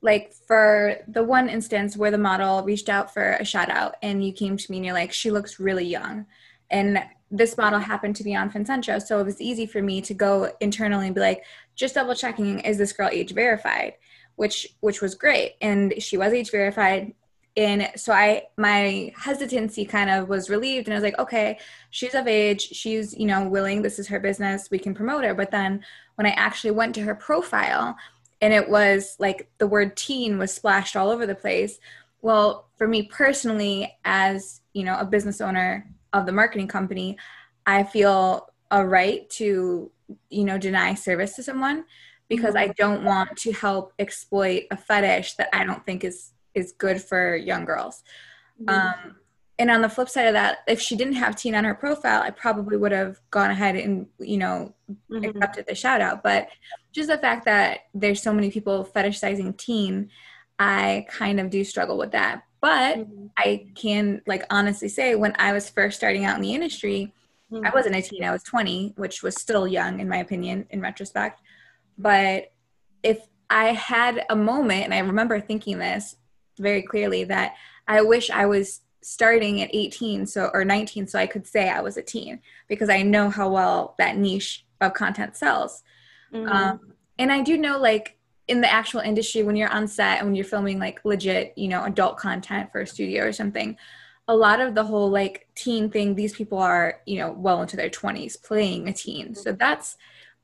like 0.01 0.33
for 0.33 0.97
the 1.07 1.23
one 1.23 1.49
instance 1.49 1.97
where 1.97 2.11
the 2.11 2.17
model 2.17 2.63
reached 2.63 2.89
out 2.89 3.13
for 3.13 3.31
a 3.33 3.45
shout 3.45 3.69
out 3.69 3.95
and 4.01 4.23
you 4.23 4.31
came 4.31 4.57
to 4.57 4.71
me 4.71 4.77
and 4.77 4.85
you're 4.85 4.93
like 4.93 5.11
she 5.11 5.31
looks 5.31 5.59
really 5.59 5.85
young. 5.85 6.25
And 6.69 7.03
this 7.31 7.57
model 7.57 7.79
happened 7.79 8.15
to 8.17 8.23
be 8.23 8.35
on 8.35 8.51
FanCentro 8.51 9.01
so 9.01 9.19
it 9.19 9.25
was 9.25 9.41
easy 9.41 9.65
for 9.65 9.81
me 9.81 10.01
to 10.01 10.13
go 10.13 10.51
internally 10.61 11.07
and 11.07 11.15
be 11.15 11.21
like 11.21 11.43
just 11.75 11.95
double 11.95 12.15
checking 12.15 12.59
is 12.59 12.77
this 12.77 12.93
girl 12.93 13.09
age 13.11 13.33
verified? 13.33 13.93
Which 14.35 14.67
which 14.81 15.01
was 15.01 15.15
great 15.15 15.55
and 15.61 15.93
she 15.97 16.17
was 16.17 16.31
age 16.31 16.51
verified. 16.51 17.13
And 17.55 17.89
so 17.95 18.13
i 18.13 18.43
my 18.55 19.11
hesitancy 19.17 19.83
kind 19.83 20.11
of 20.11 20.29
was 20.29 20.47
relieved 20.47 20.87
and 20.87 20.93
i 20.93 20.97
was 20.97 21.03
like 21.03 21.17
okay 21.17 21.57
she's 21.89 22.13
of 22.13 22.27
age 22.27 22.61
she's 22.61 23.17
you 23.17 23.25
know 23.25 23.49
willing 23.49 23.81
this 23.81 23.97
is 23.97 24.07
her 24.09 24.19
business 24.19 24.69
we 24.69 24.77
can 24.77 24.93
promote 24.93 25.23
her. 25.23 25.33
But 25.33 25.49
then 25.49 25.83
when 26.15 26.27
i 26.27 26.31
actually 26.31 26.71
went 26.71 26.93
to 26.95 27.01
her 27.01 27.15
profile 27.15 27.97
and 28.41 28.53
it 28.53 28.69
was 28.69 29.15
like 29.19 29.49
the 29.57 29.67
word 29.67 29.95
teen 29.97 30.37
was 30.37 30.53
splashed 30.53 30.95
all 30.95 31.09
over 31.09 31.25
the 31.25 31.35
place 31.35 31.79
well 32.21 32.67
for 32.77 32.87
me 32.87 33.03
personally 33.03 33.97
as 34.05 34.61
you 34.73 34.83
know 34.83 34.97
a 34.99 35.05
business 35.05 35.41
owner 35.41 35.89
of 36.13 36.25
the 36.25 36.31
marketing 36.31 36.67
company 36.67 37.17
i 37.65 37.83
feel 37.83 38.47
a 38.71 38.85
right 38.85 39.29
to 39.29 39.91
you 40.29 40.43
know 40.43 40.57
deny 40.57 40.93
service 40.93 41.35
to 41.35 41.43
someone 41.43 41.85
because 42.29 42.55
mm-hmm. 42.55 42.69
i 42.69 42.73
don't 42.77 43.03
want 43.03 43.35
to 43.37 43.51
help 43.51 43.93
exploit 43.99 44.63
a 44.71 44.77
fetish 44.77 45.33
that 45.35 45.49
i 45.53 45.63
don't 45.63 45.85
think 45.85 46.03
is 46.03 46.33
is 46.57 46.73
good 46.73 47.01
for 47.01 47.35
young 47.35 47.63
girls. 47.63 48.03
Mm-hmm. 48.61 48.69
Um, 48.69 49.15
and 49.59 49.71
on 49.71 49.81
the 49.81 49.89
flip 49.89 50.09
side 50.09 50.27
of 50.27 50.33
that, 50.33 50.59
if 50.67 50.79
she 50.79 50.95
didn't 50.95 51.15
have 51.15 51.35
teen 51.35 51.55
on 51.55 51.63
her 51.63 51.73
profile, 51.73 52.21
I 52.21 52.29
probably 52.29 52.77
would 52.77 52.91
have 52.91 53.19
gone 53.31 53.49
ahead 53.49 53.75
and 53.75 54.07
you 54.19 54.37
know 54.37 54.73
mm-hmm. 55.11 55.23
accepted 55.23 55.65
the 55.67 55.75
shout 55.75 56.01
out. 56.01 56.23
But 56.23 56.49
just 56.91 57.09
the 57.09 57.17
fact 57.17 57.45
that 57.45 57.81
there's 57.93 58.21
so 58.21 58.33
many 58.33 58.51
people 58.51 58.87
fetishizing 58.95 59.57
teen, 59.57 60.09
I 60.59 61.07
kind 61.09 61.39
of 61.39 61.49
do 61.49 61.63
struggle 61.63 61.97
with 61.97 62.11
that. 62.11 62.43
But 62.61 62.99
mm-hmm. 62.99 63.27
I 63.37 63.67
can 63.75 64.21
like 64.27 64.43
honestly 64.49 64.89
say 64.89 65.15
when 65.15 65.35
I 65.39 65.53
was 65.53 65.69
first 65.69 65.97
starting 65.97 66.25
out 66.25 66.35
in 66.35 66.41
the 66.41 66.53
industry, 66.53 67.13
mm-hmm. 67.51 67.65
I 67.65 67.71
wasn't 67.73 67.95
a 67.95 68.01
teen, 68.01 68.23
I 68.23 68.31
was 68.31 68.43
20, 68.43 68.93
which 68.97 69.23
was 69.23 69.41
still 69.41 69.67
young 69.67 69.99
in 69.99 70.09
my 70.09 70.17
opinion 70.17 70.67
in 70.69 70.81
retrospect. 70.81 71.41
But 71.97 72.51
if 73.01 73.19
I 73.49 73.73
had 73.73 74.25
a 74.29 74.35
moment, 74.35 74.83
and 74.83 74.93
I 74.93 74.99
remember 74.99 75.39
thinking 75.39 75.79
this, 75.79 76.15
very 76.59 76.81
clearly 76.81 77.23
that 77.25 77.55
I 77.87 78.01
wish 78.01 78.29
I 78.29 78.45
was 78.47 78.81
starting 79.07 79.61
at 79.61 79.69
18 79.71 80.25
so 80.25 80.51
or 80.53 80.65
19 80.65 81.07
so 81.07 81.17
I 81.17 81.27
could 81.27 81.47
say 81.47 81.69
I 81.69 81.79
was 81.79 81.95
a 81.95 82.01
teen 82.01 82.41
because 82.67 82.89
I 82.89 83.03
know 83.03 83.29
how 83.29 83.47
well 83.49 83.95
that 83.99 84.17
niche 84.17 84.65
of 84.81 84.93
content 84.93 85.37
sells. 85.37 85.81
Mm-hmm. 86.33 86.51
Um, 86.51 86.79
and 87.17 87.31
I 87.31 87.41
do 87.41 87.57
know 87.57 87.79
like 87.79 88.17
in 88.49 88.59
the 88.59 88.69
actual 88.69 88.99
industry 88.99 89.43
when 89.43 89.55
you're 89.55 89.71
on 89.71 89.87
set 89.87 90.17
and 90.17 90.27
when 90.27 90.35
you're 90.35 90.43
filming 90.43 90.77
like 90.77 90.99
legit 91.05 91.53
you 91.57 91.69
know 91.69 91.85
adult 91.85 92.17
content 92.17 92.69
for 92.69 92.81
a 92.81 92.87
studio 92.87 93.23
or 93.23 93.31
something 93.31 93.77
a 94.27 94.35
lot 94.35 94.59
of 94.59 94.75
the 94.75 94.83
whole 94.83 95.09
like 95.09 95.47
teen 95.55 95.89
thing 95.89 96.13
these 96.13 96.35
people 96.35 96.57
are 96.57 96.99
you 97.05 97.17
know 97.17 97.31
well 97.31 97.61
into 97.61 97.77
their 97.77 97.89
20s 97.89 98.41
playing 98.43 98.89
a 98.89 98.93
teen 98.93 99.33
so 99.33 99.53
that's 99.53 99.95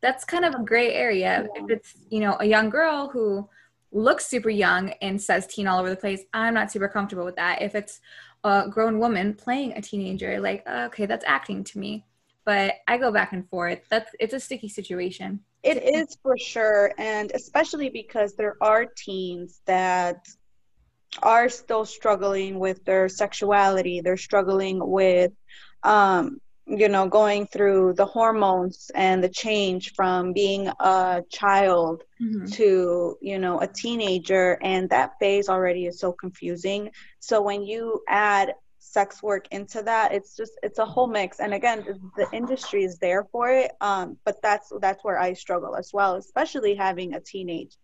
that's 0.02 0.24
kind 0.24 0.46
of 0.46 0.54
a 0.56 0.64
gray 0.64 0.94
area 0.94 1.48
if 1.56 1.70
it's 1.70 1.96
you 2.10 2.22
know 2.22 2.38
a 2.40 2.46
young 2.46 2.70
girl 2.70 3.10
who 3.10 3.48
looks 3.92 4.26
super 4.26 4.50
young 4.50 4.90
and 5.02 5.22
says 5.22 5.46
teen 5.48 5.68
all 5.68 5.80
over 5.80 5.90
the 5.90 5.96
place 5.96 6.22
i'm 6.34 6.54
not 6.54 6.72
super 6.72 6.88
comfortable 6.88 7.26
with 7.26 7.36
that 7.36 7.62
if 7.62 7.76
it's 7.76 8.00
a 8.44 8.68
grown 8.70 9.00
woman 9.00 9.34
playing 9.34 9.74
a 9.74 9.82
teenager 9.82 10.40
like 10.40 10.68
okay 10.68 11.06
that's 11.06 11.26
acting 11.28 11.64
to 11.64 11.80
me. 11.80 12.06
But 12.46 12.76
i 12.88 12.98
go 12.98 13.12
back 13.12 13.34
and 13.34 13.48
forth. 13.50 13.80
That's 13.90 14.12
it's 14.20 14.34
a 14.34 14.40
sticky 14.40 14.70
situation. 14.70 15.40
It 15.64 15.82
is 15.82 16.18
for 16.22 16.38
sure 16.38 16.92
and 16.98 17.32
especially 17.34 17.90
because 17.90 18.36
there 18.36 18.56
are 18.62 18.86
teens 18.86 19.62
that 19.66 20.28
are 21.22 21.48
still 21.50 21.86
struggling 21.86 22.60
with 22.60 22.84
their 22.86 23.08
sexuality. 23.08 24.02
They're 24.02 24.18
struggling 24.18 24.80
with 24.86 25.32
um, 25.84 26.40
you 26.66 26.88
know 26.88 27.08
going 27.08 27.46
through 27.48 27.94
the 27.94 28.06
hormones 28.06 28.90
and 28.96 29.24
the 29.24 29.30
change 29.30 29.94
from 29.94 30.32
being 30.32 30.68
a 30.80 31.22
child 31.30 32.04
mm-hmm. 32.22 32.46
to 32.46 33.18
you 33.22 33.38
know 33.38 33.60
a 33.60 33.68
teenager 33.68 34.58
and 34.62 34.90
that 34.90 35.14
phase 35.20 35.50
already 35.50 35.86
is 35.86 36.00
so 36.00 36.12
confusing 36.12 36.90
so 37.20 37.42
when 37.42 37.64
you 37.64 38.02
add 38.08 38.54
sex 38.80 39.22
work 39.22 39.48
into 39.52 39.82
that 39.82 40.14
it's 40.14 40.36
just 40.36 40.54
it's 40.62 40.80
a 40.80 40.86
whole 40.86 41.08
mix 41.08 41.40
and 41.40 41.54
again 41.54 41.84
the, 42.16 42.28
industry 42.32 42.84
is 42.84 42.98
there 43.00 43.26
for 43.32 43.50
it 43.50 43.72
um, 43.82 44.18
but 44.24 44.42
that's 44.42 44.72
that's 44.80 45.04
where 45.04 45.20
i 45.20 45.34
struggle 45.34 45.76
as 45.76 45.92
well 45.94 46.16
especially 46.16 46.76
having 46.76 47.14
a 47.14 47.20
teenage 47.20 47.76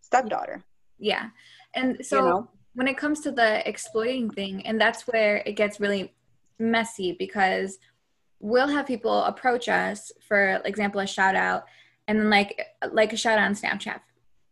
stepdaughter 0.00 0.64
yeah 0.98 1.28
and 1.74 2.04
so 2.04 2.16
you 2.16 2.22
know? 2.22 2.48
when 2.74 2.88
it 2.88 2.96
comes 2.96 3.20
to 3.20 3.30
the 3.30 3.68
exploiting 3.68 4.30
thing 4.30 4.66
and 4.66 4.80
that's 4.80 5.06
where 5.06 5.42
it 5.46 5.52
gets 5.52 5.78
really 5.78 6.12
messy 6.58 7.14
because 7.18 7.78
we'll 8.40 8.68
have 8.68 8.86
people 8.86 9.22
approach 9.24 9.68
us 9.68 10.12
for 10.26 10.60
example 10.64 11.00
a 11.00 11.06
shout 11.06 11.34
out 11.34 11.64
and 12.08 12.18
then 12.18 12.30
like 12.30 12.60
like 12.92 13.12
a 13.12 13.16
shout 13.16 13.38
out 13.38 13.46
on 13.46 13.54
snapchat 13.54 14.00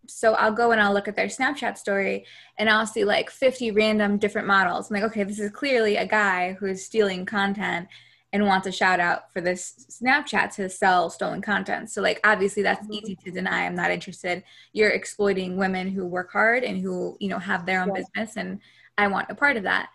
so 0.07 0.35
i'll 0.35 0.53
go 0.53 0.73
and 0.73 0.81
i'll 0.81 0.93
look 0.93 1.09
at 1.09 1.17
their 1.17 1.27
snapchat 1.27 1.77
story 1.77 2.25
and 2.59 2.69
i'll 2.69 2.87
see 2.87 3.05
like 3.05 3.31
50 3.31 3.71
random 3.73 4.19
different 4.19 4.47
models 4.47 4.91
i'm 4.91 4.95
like 4.95 5.11
okay 5.11 5.25
this 5.25 5.39
is 5.39 5.51
clearly 5.51 5.97
a 5.97 6.07
guy 6.07 6.53
who's 6.55 6.85
stealing 6.85 7.25
content 7.25 7.89
and 8.35 8.45
wants 8.45 8.67
a 8.67 8.73
shout 8.73 8.99
out 8.99 9.33
for 9.33 9.41
this 9.41 9.87
Snapchat 10.03 10.53
to 10.57 10.69
sell 10.69 11.09
stolen 11.09 11.41
content. 11.41 11.89
So 11.89 12.03
like 12.03 12.19
obviously 12.25 12.65
that's 12.65 12.85
mm-hmm. 12.85 12.95
easy 12.95 13.15
to 13.25 13.31
deny. 13.31 13.65
I'm 13.65 13.77
not 13.77 13.93
interested. 13.93 14.43
You're 14.73 14.91
exploiting 14.91 15.57
women 15.57 15.87
who 15.87 16.05
work 16.05 16.33
hard 16.33 16.65
and 16.65 16.77
who, 16.77 17.17
you 17.21 17.29
know, 17.29 17.39
have 17.39 17.65
their 17.65 17.81
own 17.81 17.93
yes. 17.95 18.07
business 18.13 18.37
and 18.37 18.59
I 18.99 19.07
want 19.07 19.31
a 19.31 19.37
part 19.37 19.57
of 19.57 19.63
that. 19.63 19.91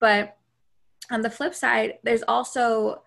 But 0.00 0.38
on 1.10 1.20
the 1.20 1.28
flip 1.28 1.54
side, 1.54 1.98
there's 2.02 2.22
also 2.26 3.02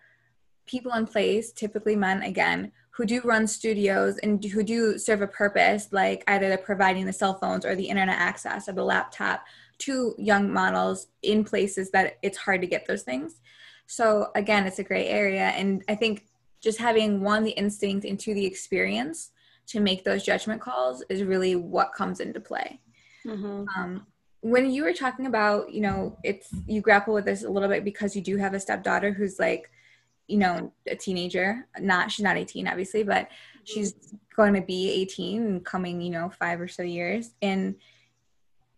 people 0.66 0.94
in 0.94 1.06
place, 1.06 1.52
typically 1.52 1.96
men 1.96 2.24
again, 2.24 2.72
who 2.92 3.06
do 3.06 3.22
run 3.22 3.46
studios 3.46 4.18
and 4.20 4.44
who 4.44 4.64
do 4.64 4.98
serve 4.98 5.22
a 5.22 5.28
purpose, 5.28 5.90
like 5.92 6.24
either 6.28 6.48
they're 6.48 6.58
providing 6.58 7.06
the 7.06 7.14
cell 7.14 7.38
phones 7.40 7.66
or 7.66 7.76
the 7.76 7.88
internet 7.88 8.18
access 8.18 8.70
or 8.70 8.74
the 8.74 8.84
laptop 8.84 9.44
to 9.78 10.16
young 10.18 10.52
models 10.52 11.08
in 11.22 11.44
places 11.44 11.92
that 11.92 12.18
it's 12.22 12.38
hard 12.38 12.62
to 12.62 12.68
get 12.68 12.88
those 12.88 13.04
things. 13.04 13.42
So 13.88 14.32
again, 14.36 14.66
it's 14.66 14.80
a 14.80 14.84
gray 14.84 15.08
area. 15.08 15.48
And 15.50 15.84
I 15.90 15.96
think 15.96 16.26
just 16.62 16.80
having 16.80 17.22
one, 17.22 17.44
the 17.44 17.52
instinct 17.52 18.06
into 18.06 18.34
the 18.34 18.46
experience 18.46 19.32
to 19.68 19.80
make 19.80 20.04
those 20.04 20.24
judgment 20.24 20.62
calls 20.62 21.04
is 21.10 21.24
really 21.24 21.56
what 21.56 21.94
comes 21.94 22.20
into 22.20 22.40
play. 22.40 22.80
Mm-hmm. 23.26 23.66
Um, 23.78 24.08
when 24.42 24.70
you 24.72 24.84
were 24.84 24.94
talking 24.94 25.26
about, 25.26 25.72
you 25.72 25.82
know, 25.82 26.18
it's 26.24 26.50
you 26.68 26.80
grapple 26.80 27.14
with 27.14 27.26
this 27.26 27.44
a 27.44 27.50
little 27.50 27.68
bit 27.68 27.84
because 27.84 28.16
you 28.16 28.22
do 28.22 28.38
have 28.38 28.54
a 28.54 28.60
stepdaughter 28.60 29.12
who's 29.12 29.40
like, 29.40 29.70
you 30.28 30.38
know, 30.38 30.72
a 30.88 30.96
teenager. 30.96 31.68
Not 31.80 32.12
she's 32.12 32.24
not 32.24 32.38
18, 32.38 32.68
obviously, 32.68 33.04
but 33.04 33.30
she's 33.64 33.96
going 34.36 34.54
to 34.54 34.62
be 34.62 34.90
18 34.92 35.46
and 35.46 35.66
coming, 35.66 36.02
you 36.02 36.10
know, 36.10 36.30
five 36.30 36.60
or 36.60 36.68
so 36.68 36.84
years. 36.84 37.32
And 37.42 37.76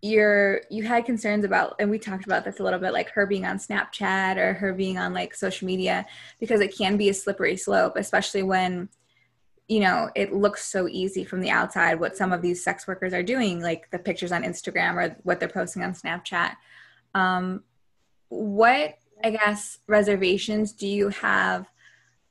you're 0.02 0.62
you 0.70 0.84
had 0.84 1.06
concerns 1.06 1.44
about 1.44 1.76
and 1.80 1.90
we 1.90 1.98
talked 1.98 2.26
about 2.26 2.46
this 2.46 2.60
a 2.60 2.64
little 2.64 2.80
bit 2.80 2.94
like 2.94 3.10
her 3.10 3.26
being 3.26 3.46
on 3.46 3.58
snapchat 3.58 4.38
or 4.38 4.54
her 4.54 4.72
being 4.72 4.98
on 4.98 5.12
like 5.12 5.34
social 5.34 5.66
media 5.66 6.06
because 6.40 6.62
it 6.62 6.78
can 6.78 6.98
be 6.98 7.10
a 7.10 7.14
slippery 7.14 7.58
slope 7.58 7.94
especially 7.96 8.44
when 8.44 8.88
you 9.68 9.80
know 9.80 10.08
it 10.16 10.32
looks 10.32 10.64
so 10.64 10.88
easy 10.88 11.24
from 11.24 11.42
the 11.42 11.50
outside 11.50 12.00
what 12.00 12.16
some 12.16 12.32
of 12.32 12.44
these 12.44 12.64
sex 12.64 12.88
workers 12.88 13.12
are 13.12 13.24
doing 13.24 13.60
like 13.60 13.90
the 13.90 13.98
pictures 13.98 14.32
on 14.32 14.44
instagram 14.44 14.94
or 14.94 15.18
what 15.24 15.40
they're 15.40 15.50
posting 15.50 15.82
on 15.82 15.94
snapchat 15.94 16.52
um, 17.16 17.64
what 18.30 19.00
i 19.24 19.30
guess 19.30 19.80
reservations 19.88 20.72
do 20.72 20.88
you 20.88 21.10
have 21.10 21.68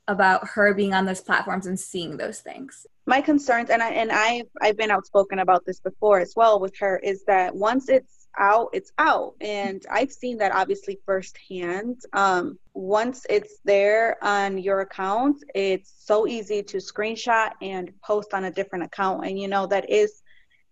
about 0.07 0.47
her 0.47 0.73
being 0.73 0.93
on 0.93 1.05
those 1.05 1.21
platforms 1.21 1.65
and 1.65 1.79
seeing 1.79 2.17
those 2.17 2.39
things 2.39 2.85
my 3.05 3.21
concerns 3.21 3.69
and 3.69 3.81
I 3.81 3.91
and 3.91 4.11
I've 4.11 4.47
I've 4.61 4.75
been 4.75 4.91
outspoken 4.91 5.39
about 5.39 5.65
this 5.65 5.79
before 5.79 6.19
as 6.19 6.33
well 6.35 6.59
with 6.59 6.77
her 6.79 6.99
is 6.99 7.23
that 7.23 7.55
once 7.55 7.87
it's 7.87 8.27
out, 8.37 8.69
it's 8.73 8.91
out. 8.97 9.35
And 9.41 9.85
I've 9.89 10.11
seen 10.11 10.37
that 10.37 10.53
obviously 10.53 10.99
firsthand. 11.05 12.01
Um, 12.13 12.57
once 12.73 13.25
it's 13.29 13.59
there 13.65 14.17
on 14.23 14.57
your 14.57 14.81
account, 14.81 15.43
it's 15.55 15.93
so 15.97 16.27
easy 16.27 16.61
to 16.63 16.77
screenshot 16.77 17.51
and 17.61 17.91
post 18.01 18.33
on 18.33 18.45
a 18.45 18.51
different 18.51 18.85
account. 18.85 19.25
And 19.25 19.39
you 19.39 19.47
know 19.47 19.65
that 19.67 19.89
is 19.89 20.21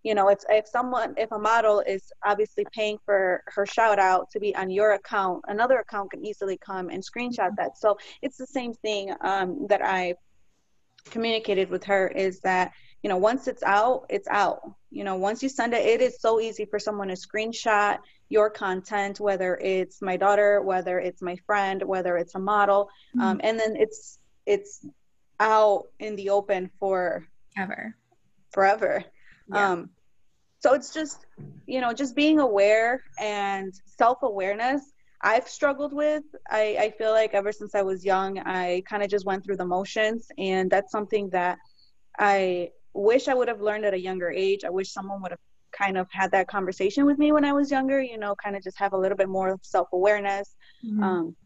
you 0.06 0.14
know 0.14 0.28
it's 0.28 0.46
if 0.48 0.68
someone 0.68 1.12
if 1.16 1.32
a 1.32 1.38
model 1.38 1.80
is 1.80 2.12
obviously 2.24 2.64
paying 2.72 2.96
for 3.04 3.42
her 3.48 3.66
shout 3.66 3.98
out 3.98 4.30
to 4.30 4.38
be 4.38 4.54
on 4.54 4.70
your 4.70 4.92
account 4.92 5.42
another 5.48 5.78
account 5.80 6.12
can 6.12 6.24
easily 6.24 6.56
come 6.56 6.88
and 6.90 7.02
screenshot 7.02 7.50
that 7.56 7.76
so 7.76 7.98
it's 8.22 8.36
the 8.36 8.46
same 8.46 8.72
thing 8.72 9.12
um, 9.22 9.66
that 9.68 9.84
i 9.84 10.14
communicated 11.10 11.68
with 11.68 11.82
her 11.82 12.06
is 12.06 12.38
that 12.40 12.70
you 13.02 13.08
know 13.08 13.16
once 13.16 13.48
it's 13.48 13.64
out 13.64 14.06
it's 14.08 14.28
out 14.28 14.60
you 14.92 15.02
know 15.02 15.16
once 15.16 15.42
you 15.42 15.48
send 15.48 15.74
it 15.74 15.84
it 15.84 16.00
is 16.00 16.20
so 16.20 16.40
easy 16.40 16.64
for 16.64 16.78
someone 16.78 17.08
to 17.08 17.14
screenshot 17.14 17.98
your 18.28 18.48
content 18.48 19.18
whether 19.18 19.56
it's 19.56 20.00
my 20.00 20.16
daughter 20.16 20.62
whether 20.62 21.00
it's 21.00 21.20
my 21.20 21.36
friend 21.46 21.82
whether 21.82 22.16
it's 22.16 22.36
a 22.36 22.38
model 22.38 22.88
mm-hmm. 23.16 23.22
um, 23.22 23.40
and 23.42 23.58
then 23.58 23.74
it's 23.74 24.18
it's 24.46 24.86
out 25.40 25.88
in 25.98 26.14
the 26.14 26.30
open 26.30 26.70
for 26.78 27.26
ever 27.58 27.94
forever 28.52 29.04
yeah. 29.48 29.72
um 29.72 29.90
so 30.58 30.74
it's 30.74 30.92
just 30.92 31.26
you 31.66 31.80
know 31.80 31.92
just 31.92 32.16
being 32.16 32.40
aware 32.40 33.02
and 33.18 33.74
self-awareness 33.86 34.92
I've 35.22 35.48
struggled 35.48 35.92
with. 35.92 36.24
I, 36.50 36.76
I 36.78 36.90
feel 36.98 37.10
like 37.10 37.34
ever 37.34 37.52
since 37.52 37.74
I 37.74 37.82
was 37.82 38.04
young, 38.04 38.38
I 38.38 38.82
kind 38.88 39.02
of 39.02 39.08
just 39.08 39.24
went 39.24 39.44
through 39.44 39.56
the 39.56 39.64
motions. 39.64 40.28
And 40.38 40.70
that's 40.70 40.92
something 40.92 41.30
that 41.30 41.58
I 42.18 42.70
wish 42.92 43.28
I 43.28 43.34
would 43.34 43.48
have 43.48 43.60
learned 43.60 43.84
at 43.84 43.94
a 43.94 44.00
younger 44.00 44.30
age. 44.30 44.64
I 44.64 44.70
wish 44.70 44.92
someone 44.92 45.22
would 45.22 45.32
have 45.32 45.40
kind 45.72 45.98
of 45.98 46.08
had 46.10 46.30
that 46.32 46.48
conversation 46.48 47.04
with 47.06 47.18
me 47.18 47.32
when 47.32 47.44
I 47.44 47.52
was 47.52 47.70
younger, 47.70 48.00
you 48.00 48.18
know, 48.18 48.34
kind 48.34 48.56
of 48.56 48.62
just 48.62 48.78
have 48.78 48.92
a 48.92 48.98
little 48.98 49.16
bit 49.16 49.28
more 49.28 49.58
self 49.62 49.88
awareness. 49.92 50.54
Mm-hmm. 50.84 51.02
Um, 51.02 51.36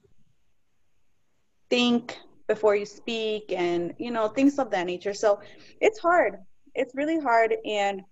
think 1.69 2.19
before 2.49 2.75
you 2.75 2.85
speak 2.85 3.53
and, 3.53 3.95
you 3.99 4.11
know, 4.11 4.29
things 4.29 4.59
of 4.59 4.71
that 4.73 4.87
nature. 4.87 5.15
So 5.15 5.41
it's 5.81 5.99
hard. 5.99 6.37
It's 6.75 6.95
really 6.95 7.21
hard. 7.21 7.55
And 7.65 8.03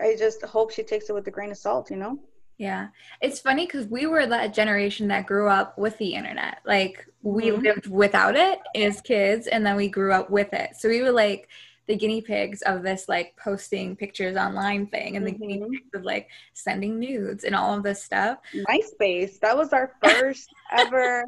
I 0.00 0.16
just 0.18 0.42
hope 0.42 0.70
she 0.70 0.82
takes 0.82 1.08
it 1.08 1.14
with 1.14 1.26
a 1.28 1.30
grain 1.30 1.50
of 1.50 1.58
salt, 1.58 1.90
you 1.90 1.96
know? 1.96 2.18
Yeah. 2.58 2.88
It's 3.20 3.40
funny 3.40 3.66
because 3.66 3.86
we 3.86 4.06
were 4.06 4.26
that 4.26 4.54
generation 4.54 5.08
that 5.08 5.26
grew 5.26 5.48
up 5.48 5.76
with 5.76 5.98
the 5.98 6.14
internet. 6.14 6.58
Like 6.64 7.06
we 7.22 7.48
mm-hmm. 7.48 7.62
lived 7.62 7.86
without 7.88 8.36
it 8.36 8.60
as 8.76 9.00
kids 9.00 9.46
and 9.46 9.66
then 9.66 9.76
we 9.76 9.88
grew 9.88 10.12
up 10.12 10.30
with 10.30 10.52
it. 10.52 10.76
So 10.78 10.88
we 10.88 11.02
were 11.02 11.10
like 11.10 11.48
the 11.86 11.96
guinea 11.96 12.22
pigs 12.22 12.62
of 12.62 12.82
this 12.82 13.08
like 13.08 13.36
posting 13.36 13.96
pictures 13.96 14.36
online 14.36 14.86
thing 14.86 15.16
and 15.16 15.26
mm-hmm. 15.26 15.32
the 15.34 15.38
guinea 15.38 15.60
mm-hmm. 15.60 15.72
pigs 15.72 15.90
of 15.94 16.04
like 16.04 16.28
sending 16.52 16.98
nudes 16.98 17.44
and 17.44 17.54
all 17.54 17.76
of 17.76 17.82
this 17.82 18.02
stuff. 18.02 18.38
MySpace. 18.68 19.40
That 19.40 19.56
was 19.56 19.72
our 19.72 19.92
first 20.02 20.48
ever 20.72 21.24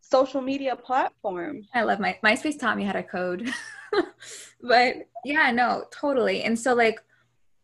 social 0.00 0.40
media 0.40 0.74
platform. 0.74 1.66
I 1.74 1.82
love 1.82 2.00
my 2.00 2.18
MySpace 2.24 2.58
taught 2.58 2.76
me 2.76 2.84
how 2.84 2.92
to 2.92 3.02
code. 3.02 3.50
but 4.62 4.96
yeah, 5.24 5.50
no, 5.50 5.84
totally. 5.90 6.44
And 6.44 6.58
so 6.58 6.74
like 6.74 7.00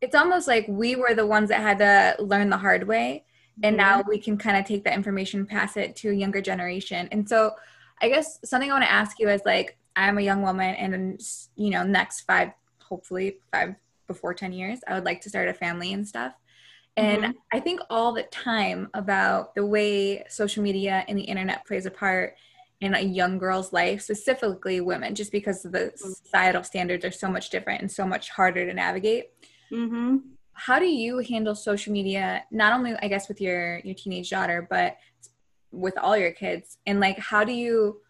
it's 0.02 0.16
almost 0.16 0.48
like 0.48 0.66
we 0.68 0.96
were 0.96 1.14
the 1.14 1.26
ones 1.26 1.48
that 1.48 1.60
had 1.60 1.78
to 1.78 2.22
learn 2.22 2.50
the 2.50 2.56
hard 2.58 2.86
way 2.86 3.24
and 3.62 3.78
mm-hmm. 3.78 3.86
now 3.86 4.02
we 4.06 4.18
can 4.18 4.36
kind 4.36 4.56
of 4.56 4.66
take 4.66 4.84
that 4.84 4.94
information 4.94 5.46
pass 5.46 5.76
it 5.76 5.96
to 5.96 6.10
a 6.10 6.14
younger 6.14 6.42
generation 6.42 7.08
and 7.12 7.26
so 7.26 7.52
i 8.02 8.08
guess 8.08 8.38
something 8.44 8.70
i 8.70 8.74
want 8.74 8.84
to 8.84 8.92
ask 8.92 9.18
you 9.18 9.28
is 9.28 9.40
like 9.46 9.78
i'm 9.96 10.18
a 10.18 10.22
young 10.22 10.42
woman 10.42 10.74
and 10.74 11.20
you 11.56 11.70
know 11.70 11.82
next 11.82 12.22
five 12.22 12.50
hopefully 12.82 13.38
five 13.52 13.74
before 14.08 14.34
10 14.34 14.52
years 14.52 14.80
i 14.88 14.94
would 14.94 15.04
like 15.04 15.20
to 15.20 15.28
start 15.28 15.48
a 15.48 15.54
family 15.54 15.92
and 15.92 16.06
stuff 16.06 16.34
and 16.96 17.22
mm-hmm. 17.22 17.30
i 17.52 17.60
think 17.60 17.80
all 17.88 18.12
the 18.12 18.24
time 18.24 18.88
about 18.94 19.54
the 19.54 19.64
way 19.64 20.24
social 20.28 20.62
media 20.62 21.04
and 21.08 21.16
the 21.16 21.22
internet 21.22 21.64
plays 21.66 21.86
a 21.86 21.90
part 21.90 22.34
in 22.80 22.94
a 22.94 23.00
young 23.00 23.38
girl's 23.38 23.72
life 23.72 24.02
specifically 24.02 24.80
women 24.80 25.14
just 25.14 25.30
because 25.30 25.62
the 25.62 25.68
mm-hmm. 25.68 25.96
societal 25.96 26.64
standards 26.64 27.04
are 27.04 27.12
so 27.12 27.28
much 27.28 27.50
different 27.50 27.80
and 27.80 27.90
so 27.90 28.04
much 28.04 28.30
harder 28.30 28.66
to 28.66 28.74
navigate 28.74 29.26
Mm-hmm. 29.72 30.16
How 30.52 30.78
do 30.78 30.86
you 30.86 31.18
handle 31.18 31.54
social 31.54 31.92
media? 31.92 32.44
Not 32.50 32.72
only, 32.72 32.94
I 33.00 33.08
guess, 33.08 33.28
with 33.28 33.40
your 33.40 33.78
your 33.78 33.94
teenage 33.94 34.30
daughter, 34.30 34.66
but 34.68 34.96
with 35.70 35.96
all 35.96 36.16
your 36.16 36.32
kids. 36.32 36.78
And 36.86 37.00
like, 37.00 37.18
how 37.18 37.42
do 37.44 37.52
you 37.52 38.00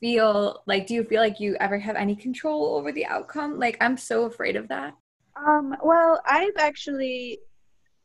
feel? 0.00 0.62
Like, 0.66 0.86
do 0.86 0.94
you 0.94 1.04
feel 1.04 1.20
like 1.20 1.38
you 1.38 1.56
ever 1.60 1.78
have 1.78 1.96
any 1.96 2.16
control 2.16 2.76
over 2.76 2.92
the 2.92 3.06
outcome? 3.06 3.58
Like, 3.58 3.76
I'm 3.80 3.96
so 3.96 4.24
afraid 4.24 4.56
of 4.56 4.68
that. 4.68 4.94
Um, 5.36 5.76
well, 5.82 6.20
I've 6.26 6.56
actually 6.58 7.40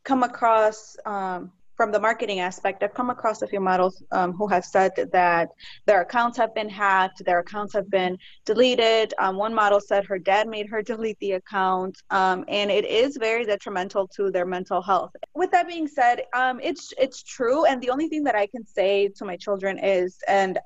come 0.04 0.22
across 0.22 0.96
um, 1.06 1.50
from 1.82 1.90
the 1.90 1.98
marketing 1.98 2.38
aspect, 2.38 2.84
I've 2.84 2.94
come 2.94 3.10
across 3.10 3.42
a 3.42 3.46
few 3.48 3.58
models 3.58 4.04
um, 4.12 4.30
who 4.34 4.46
have 4.46 4.64
said 4.64 4.92
that 5.12 5.48
their 5.84 6.02
accounts 6.02 6.38
have 6.38 6.54
been 6.54 6.68
hacked, 6.68 7.24
their 7.24 7.40
accounts 7.40 7.72
have 7.72 7.90
been 7.90 8.16
deleted. 8.46 9.12
Um, 9.18 9.34
one 9.34 9.52
model 9.52 9.80
said 9.80 10.04
her 10.04 10.16
dad 10.16 10.46
made 10.46 10.68
her 10.70 10.80
delete 10.92 11.18
the 11.18 11.32
account, 11.32 12.00
um, 12.10 12.44
and 12.46 12.70
it 12.70 12.84
is 12.84 13.16
very 13.16 13.44
detrimental 13.44 14.06
to 14.14 14.30
their 14.30 14.46
mental 14.46 14.80
health. 14.80 15.10
With 15.34 15.50
that 15.50 15.66
being 15.66 15.88
said, 15.88 16.22
um, 16.36 16.60
it's 16.62 16.94
it's 16.98 17.20
true, 17.24 17.64
and 17.64 17.82
the 17.82 17.90
only 17.90 18.06
thing 18.06 18.22
that 18.22 18.36
I 18.36 18.46
can 18.46 18.64
say 18.64 19.08
to 19.16 19.24
my 19.24 19.36
children 19.36 19.80
is, 19.80 20.18
and 20.28 20.60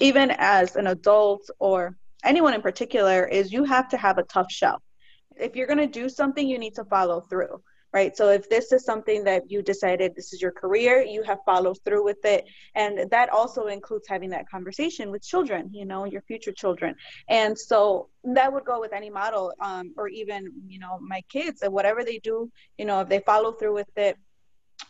even 0.00 0.32
as 0.38 0.74
an 0.74 0.88
adult 0.88 1.48
or 1.60 1.96
anyone 2.24 2.52
in 2.52 2.62
particular, 2.62 3.28
is 3.28 3.52
you 3.52 3.62
have 3.62 3.88
to 3.90 3.96
have 3.96 4.18
a 4.18 4.24
tough 4.24 4.50
shell. 4.50 4.82
If 5.36 5.54
you're 5.54 5.68
going 5.68 5.78
to 5.78 6.00
do 6.02 6.08
something, 6.08 6.48
you 6.48 6.58
need 6.58 6.74
to 6.74 6.84
follow 6.84 7.20
through 7.20 7.62
right? 7.92 8.16
So 8.16 8.30
if 8.30 8.48
this 8.50 8.72
is 8.72 8.84
something 8.84 9.24
that 9.24 9.50
you 9.50 9.62
decided 9.62 10.14
this 10.14 10.32
is 10.32 10.42
your 10.42 10.52
career, 10.52 11.02
you 11.02 11.22
have 11.22 11.38
followed 11.46 11.78
through 11.84 12.04
with 12.04 12.24
it. 12.24 12.46
And 12.74 13.10
that 13.10 13.30
also 13.30 13.66
includes 13.66 14.06
having 14.06 14.30
that 14.30 14.48
conversation 14.50 15.10
with 15.10 15.22
children, 15.22 15.70
you 15.72 15.84
know, 15.84 16.04
your 16.04 16.22
future 16.22 16.52
children. 16.52 16.94
And 17.28 17.58
so 17.58 18.08
that 18.24 18.52
would 18.52 18.64
go 18.64 18.80
with 18.80 18.92
any 18.92 19.10
model 19.10 19.52
um, 19.60 19.94
or 19.96 20.08
even, 20.08 20.52
you 20.66 20.78
know, 20.78 20.98
my 21.00 21.22
kids 21.30 21.62
and 21.62 21.72
whatever 21.72 22.04
they 22.04 22.18
do, 22.18 22.50
you 22.76 22.84
know, 22.84 23.00
if 23.00 23.08
they 23.08 23.20
follow 23.20 23.52
through 23.52 23.74
with 23.74 23.88
it, 23.96 24.18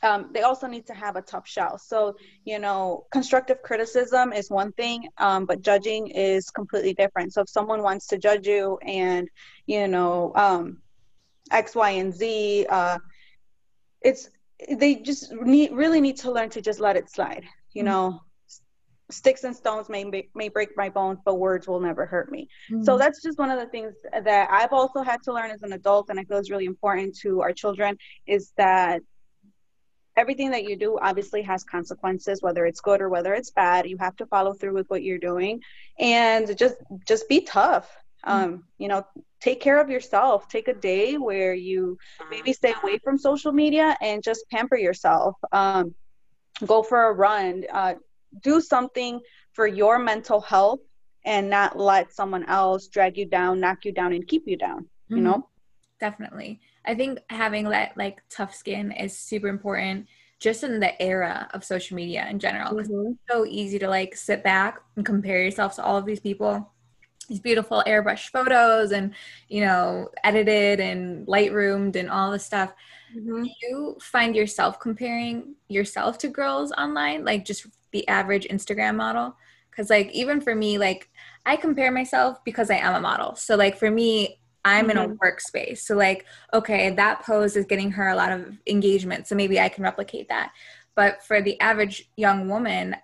um, 0.03 0.31
they 0.33 0.43
also 0.43 0.67
need 0.67 0.87
to 0.87 0.95
have 0.95 1.17
a 1.17 1.23
tough 1.23 1.49
shell. 1.49 1.79
So, 1.79 2.17
you 2.45 2.59
know, 2.59 3.07
constructive 3.11 3.63
criticism 3.63 4.33
is 4.33 4.51
one 4.51 4.73
thing, 4.73 5.09
um, 5.19 5.45
but 5.47 5.63
judging 5.63 6.09
is 6.09 6.51
completely 6.51 6.95
different. 6.95 7.33
So, 7.33 7.41
if 7.43 7.49
someone 7.49 7.83
wants 7.83 8.07
to 8.09 8.19
judge 8.19 8.47
you 8.47 8.79
and, 8.87 9.29
you 9.67 9.89
know, 9.89 10.33
um, 10.37 10.83
X, 11.51 11.75
Y, 11.75 11.91
and 11.91 12.15
Z. 12.15 12.67
Uh, 12.69 12.99
it's 14.01 14.31
they 14.71 14.97
just 14.97 15.33
need 15.33 15.73
really 15.73 16.01
need 16.01 16.17
to 16.19 16.33
learn 16.33 16.51
to 16.51 16.61
just 16.61 16.81
let 16.81 16.97
it 16.97 17.11
slide. 17.11 17.45
You 17.73 17.83
mm-hmm. 17.83 17.91
know, 17.91 18.21
sticks 19.11 19.45
and 19.45 19.55
stones 19.55 19.89
may 19.89 20.29
may 20.35 20.49
break 20.49 20.77
my 20.77 20.89
bones, 20.89 21.21
but 21.25 21.37
words 21.37 21.67
will 21.67 21.81
never 21.81 22.07
hurt 22.07 22.31
me. 22.31 22.49
Mm-hmm. 22.71 22.85
So 22.85 22.99
that's 22.99 23.23
just 23.23 23.39
one 23.39 23.51
of 23.51 23.59
the 23.59 23.67
things 23.67 23.95
that 24.13 24.49
I've 24.51 24.73
also 24.73 25.03
had 25.03 25.23
to 25.25 25.33
learn 25.33 25.51
as 25.51 25.63
an 25.63 25.73
adult, 25.73 26.11
and 26.11 26.19
I 26.19 26.25
feel 26.25 26.39
is 26.39 26.51
really 26.51 26.67
important 26.67 27.17
to 27.19 27.43
our 27.43 27.53
children 27.53 27.99
is 28.27 28.53
that 28.57 29.03
everything 30.19 30.51
that 30.51 30.65
you 30.65 30.77
do 30.77 30.99
obviously 31.01 31.43
has 31.43 31.63
consequences 31.63 32.43
whether 32.43 32.67
it's 32.67 32.81
good 32.81 33.01
or 33.01 33.09
whether 33.09 33.35
it's 33.35 33.53
bad 33.53 33.89
you 33.89 33.97
have 33.99 34.17
to 34.17 34.27
follow 34.27 34.53
through 34.53 34.75
with 34.75 34.91
what 34.91 35.05
you're 35.05 35.17
doing 35.17 35.61
and 35.97 36.59
just 36.59 36.75
just 37.07 37.29
be 37.29 37.41
tough 37.41 37.89
um, 38.25 38.65
you 38.79 38.89
know 38.89 39.07
take 39.41 39.61
care 39.61 39.81
of 39.81 39.89
yourself. 39.89 40.49
Take 40.49 40.69
a 40.69 40.75
day 40.75 41.17
where 41.17 41.55
you 41.55 41.99
maybe 42.31 42.53
stay 42.53 42.75
away 42.83 42.99
from 42.99 43.19
social 43.19 43.53
media 43.53 43.97
and 44.01 44.23
just 44.23 44.45
pamper 44.51 44.77
yourself. 44.77 45.37
Um, 45.53 45.95
go 46.67 46.83
for 46.83 47.07
a 47.07 47.13
run. 47.13 47.65
Uh, 47.73 47.95
do 48.43 48.61
something 48.61 49.21
for 49.53 49.67
your 49.67 49.99
mental 49.99 50.41
health 50.41 50.81
and 51.25 51.51
not 51.51 51.79
let 51.79 52.13
someone 52.13 52.45
else 52.45 52.89
drag 52.89 53.17
you 53.17 53.27
down 53.27 53.61
knock 53.61 53.85
you 53.85 53.93
down 53.93 54.13
and 54.13 54.27
keep 54.27 54.45
you 54.47 54.57
down 54.57 54.87
you 55.09 55.17
mm-hmm. 55.17 55.25
know? 55.25 55.49
Definitely. 56.01 56.61
I 56.85 56.95
think 56.95 57.19
having 57.29 57.69
that 57.71 57.97
like 57.97 58.23
tough 58.31 58.55
skin 58.55 58.93
is 58.93 59.19
super 59.19 59.49
important 59.49 60.07
just 60.41 60.63
in 60.63 60.79
the 60.79 61.03
era 61.03 61.49
of 61.53 61.65
social 61.65 61.97
media 61.97 62.25
in 62.31 62.39
general 62.39 62.73
mm-hmm. 62.73 63.11
it's 63.11 63.21
so 63.29 63.45
easy 63.45 63.77
to 63.77 63.89
like 63.89 64.15
sit 64.15 64.45
back 64.45 64.79
and 64.95 65.05
compare 65.05 65.43
yourself 65.43 65.75
to 65.75 65.83
all 65.83 65.97
of 65.97 66.07
these 66.07 66.21
people 66.21 66.73
these 67.29 67.41
beautiful 67.41 67.83
airbrush 67.87 68.31
photos 68.31 68.91
and 68.91 69.15
you 69.49 69.61
know 69.61 70.09
edited 70.25 70.81
and 70.81 71.27
lightroomed 71.27 71.95
and 71.95 72.11
all 72.11 72.31
this 72.31 72.45
stuff 72.45 72.73
mm-hmm. 73.15 73.45
do 73.45 73.51
you 73.63 73.97
find 74.01 74.35
yourself 74.35 74.81
comparing 74.81 75.55
yourself 75.69 76.19
to 76.19 76.29
girls 76.29 76.73
online 76.73 77.25
like 77.25 77.45
just 77.45 77.67
the 77.93 78.07
average 78.09 78.47
instagram 78.49 78.97
model 78.97 79.37
because 79.71 79.91
like 79.91 80.11
even 80.13 80.41
for 80.41 80.55
me 80.55 80.79
like 80.79 81.09
i 81.47 81.55
compare 81.55 81.93
myself 81.93 82.43
because 82.45 82.71
i 82.71 82.77
am 82.77 82.95
a 82.95 83.01
model 83.01 83.35
so 83.37 83.55
like 83.55 83.77
for 83.77 83.91
me 83.91 84.41
i'm 84.65 84.89
mm-hmm. 84.89 84.91
in 84.91 84.97
a 84.99 85.09
mm-hmm. 85.09 85.25
workspace 85.25 85.79
so 85.79 85.95
like 85.95 86.25
okay 86.53 86.91
that 86.91 87.23
pose 87.23 87.57
is 87.57 87.67
getting 87.67 87.91
her 87.91 88.09
a 88.09 88.17
lot 88.17 88.33
of 88.33 88.59
engagement 88.67 89.27
so 89.27 89.35
maybe 89.35 89.61
i 89.61 89.69
can 89.69 89.85
replicate 89.85 90.29
that 90.29 90.53
but 90.97 91.23
for 91.23 91.41
the 91.41 91.61
average 91.61 92.11
young 92.17 92.49
woman 92.49 92.97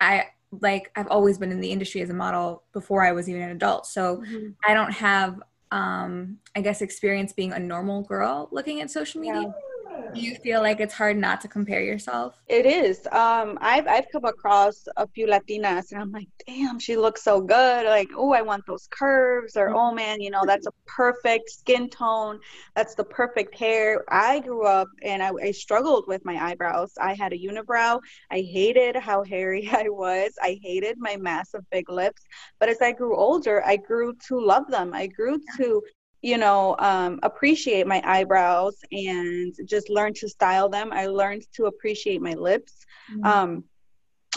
i 0.00 0.24
like 0.60 0.90
I've 0.96 1.08
always 1.08 1.38
been 1.38 1.52
in 1.52 1.60
the 1.60 1.70
industry 1.70 2.00
as 2.02 2.10
a 2.10 2.14
model 2.14 2.62
before 2.72 3.02
I 3.02 3.12
was 3.12 3.28
even 3.28 3.42
an 3.42 3.50
adult. 3.50 3.86
So 3.86 4.18
mm-hmm. 4.18 4.50
I 4.64 4.74
don't 4.74 4.92
have 4.92 5.42
um 5.70 6.38
I 6.54 6.60
guess 6.60 6.82
experience 6.82 7.32
being 7.32 7.52
a 7.52 7.58
normal 7.58 8.02
girl 8.02 8.48
looking 8.52 8.80
at 8.80 8.90
social 8.90 9.20
media. 9.20 9.42
Yeah 9.42 9.73
do 10.14 10.20
you 10.20 10.36
feel 10.36 10.60
like 10.60 10.80
it's 10.80 10.94
hard 10.94 11.16
not 11.16 11.40
to 11.40 11.48
compare 11.48 11.82
yourself? 11.82 12.36
It 12.48 12.66
is. 12.66 13.06
Um, 13.10 13.58
I've 13.60 13.86
I've 13.86 14.06
come 14.12 14.24
across 14.24 14.86
a 14.96 15.06
few 15.08 15.26
Latinas, 15.26 15.92
and 15.92 16.00
I'm 16.00 16.12
like, 16.12 16.28
damn, 16.46 16.78
she 16.78 16.96
looks 16.96 17.22
so 17.22 17.40
good. 17.40 17.86
Like, 17.86 18.08
oh, 18.16 18.32
I 18.32 18.42
want 18.42 18.64
those 18.66 18.86
curves, 18.90 19.56
or 19.56 19.74
oh 19.74 19.92
man, 19.92 20.20
you 20.20 20.30
know, 20.30 20.42
that's 20.46 20.66
a 20.66 20.72
perfect 20.86 21.50
skin 21.50 21.88
tone. 21.90 22.38
That's 22.76 22.94
the 22.94 23.04
perfect 23.04 23.58
hair. 23.58 24.04
I 24.08 24.40
grew 24.40 24.66
up 24.66 24.88
and 25.02 25.22
I, 25.22 25.30
I 25.42 25.50
struggled 25.50 26.04
with 26.06 26.24
my 26.24 26.36
eyebrows. 26.36 26.92
I 27.00 27.14
had 27.14 27.32
a 27.32 27.38
unibrow. 27.38 28.00
I 28.30 28.40
hated 28.40 28.96
how 28.96 29.24
hairy 29.24 29.68
I 29.72 29.88
was. 29.88 30.32
I 30.40 30.58
hated 30.62 30.96
my 30.98 31.16
massive 31.16 31.62
big 31.70 31.90
lips. 31.90 32.22
But 32.60 32.68
as 32.68 32.80
I 32.80 32.92
grew 32.92 33.16
older, 33.16 33.64
I 33.64 33.76
grew 33.76 34.14
to 34.28 34.40
love 34.40 34.68
them. 34.68 34.92
I 34.94 35.06
grew 35.06 35.40
to 35.58 35.82
you 36.24 36.38
know, 36.38 36.74
um, 36.78 37.20
appreciate 37.22 37.86
my 37.86 38.00
eyebrows 38.02 38.78
and 38.90 39.54
just 39.66 39.90
learn 39.90 40.14
to 40.14 40.26
style 40.26 40.70
them. 40.70 40.90
I 40.90 41.06
learned 41.06 41.44
to 41.56 41.66
appreciate 41.66 42.22
my 42.22 42.32
lips. 42.32 42.72
Mm-hmm. 43.12 43.26
Um, 43.26 43.64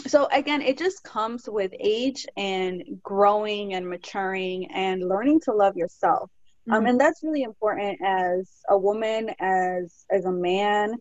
so 0.06 0.28
again, 0.30 0.60
it 0.60 0.76
just 0.76 1.02
comes 1.02 1.48
with 1.48 1.72
age 1.80 2.26
and 2.36 2.82
growing 3.02 3.72
and 3.72 3.88
maturing 3.88 4.70
and 4.70 5.08
learning 5.08 5.40
to 5.46 5.52
love 5.52 5.78
yourself. 5.78 6.30
Um, 6.70 6.74
mm-hmm. 6.74 6.74
Um, 6.74 6.86
and 6.86 7.00
that's 7.00 7.22
really 7.22 7.42
important 7.42 7.98
as 8.04 8.50
a 8.68 8.76
woman, 8.76 9.30
as 9.40 10.04
as 10.10 10.26
a 10.26 10.32
man, 10.32 10.94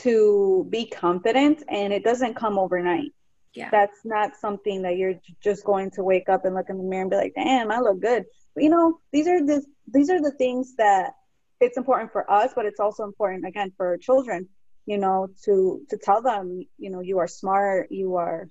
to 0.00 0.66
be 0.68 0.84
confident. 0.84 1.62
And 1.70 1.90
it 1.90 2.04
doesn't 2.04 2.34
come 2.34 2.58
overnight. 2.58 3.14
Yeah. 3.54 3.70
That's 3.72 4.00
not 4.04 4.36
something 4.36 4.82
that 4.82 4.98
you're 4.98 5.18
just 5.42 5.64
going 5.64 5.90
to 5.92 6.04
wake 6.04 6.28
up 6.28 6.44
and 6.44 6.54
look 6.54 6.68
in 6.68 6.76
the 6.76 6.84
mirror 6.84 7.00
and 7.00 7.10
be 7.10 7.16
like, 7.16 7.32
"Damn, 7.34 7.72
I 7.72 7.80
look 7.80 8.00
good." 8.00 8.26
You 8.56 8.68
know 8.68 8.98
these 9.12 9.26
are 9.26 9.44
the 9.44 9.64
these 9.92 10.10
are 10.10 10.20
the 10.20 10.32
things 10.32 10.74
that 10.76 11.14
it's 11.60 11.76
important 11.76 12.12
for 12.12 12.30
us 12.30 12.52
but 12.54 12.66
it's 12.66 12.80
also 12.80 13.04
important 13.04 13.46
again 13.46 13.72
for 13.76 13.96
children 13.98 14.48
you 14.86 14.98
know 14.98 15.28
to 15.44 15.82
to 15.88 15.96
tell 15.96 16.22
them 16.22 16.64
you 16.78 16.90
know 16.90 17.00
you 17.00 17.18
are 17.18 17.28
smart 17.28 17.90
you 17.90 18.16
are 18.16 18.48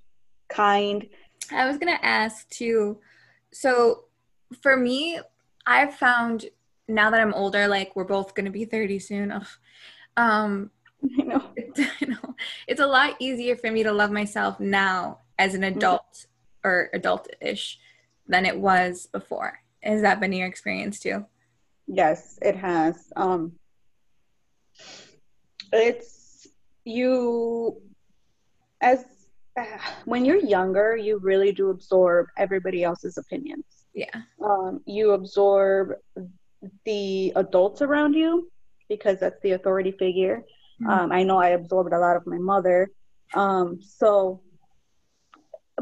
kind 0.50 1.08
i 1.52 1.68
was 1.68 1.78
gonna 1.78 2.00
ask 2.02 2.48
too 2.50 2.98
so 3.52 4.06
for 4.62 4.78
me 4.78 5.20
i've 5.66 5.94
found 5.96 6.46
now 6.88 7.10
that 7.10 7.20
i'm 7.20 7.34
older 7.34 7.68
like 7.68 7.96
we're 7.96 8.04
both 8.04 8.34
gonna 8.34 8.52
be 8.52 8.66
30 8.66 9.00
soon 9.00 9.32
ugh, 9.32 9.48
um 10.18 10.72
I 11.20 11.24
know. 11.24 11.44
I 12.02 12.06
know. 12.06 12.36
It's 12.68 12.82
a 12.82 12.88
lot 12.88 13.16
easier 13.20 13.56
for 13.56 13.72
me 13.72 13.84
to 13.84 13.92
love 13.92 14.12
myself 14.12 14.60
now 14.60 15.20
as 15.38 15.54
an 15.54 15.62
mm-hmm. 15.62 15.78
adult 15.78 16.14
mm-hmm. 16.14 16.68
or 16.68 16.90
adult-ish 16.94 17.80
than 18.28 18.46
it 18.46 18.58
was 18.58 19.08
before. 19.08 19.60
Has 19.84 20.02
that 20.02 20.20
been 20.20 20.34
your 20.34 20.48
experience 20.48 21.00
too? 21.00 21.26
Yes, 21.88 22.38
it 22.42 22.56
has. 22.56 23.12
Um, 23.16 23.54
it's 25.72 26.48
you 26.84 27.82
as 28.82 29.06
uh, 29.58 29.66
when 30.06 30.26
you're 30.26 30.38
younger, 30.38 30.96
you 30.96 31.18
really 31.18 31.52
do 31.52 31.70
absorb 31.70 32.28
everybody 32.38 32.84
else's 32.84 33.18
opinions. 33.18 33.66
Yeah. 33.94 34.22
Um, 34.44 34.82
you 34.86 35.12
absorb 35.12 35.94
the 36.86 37.34
adults 37.36 37.82
around 37.82 38.14
you 38.14 38.52
because 38.90 39.20
that's 39.20 39.42
the 39.42 39.52
authority 39.52 39.92
figure. 39.92 40.44
Mm-hmm. 40.82 40.90
Um, 40.90 41.12
I 41.12 41.24
know 41.24 41.40
I 41.40 41.50
absorbed 41.50 41.94
a 41.94 42.00
lot 42.00 42.16
of 42.16 42.28
my 42.28 42.38
mother. 42.38 42.92
Um, 43.34 43.80
so, 43.82 44.42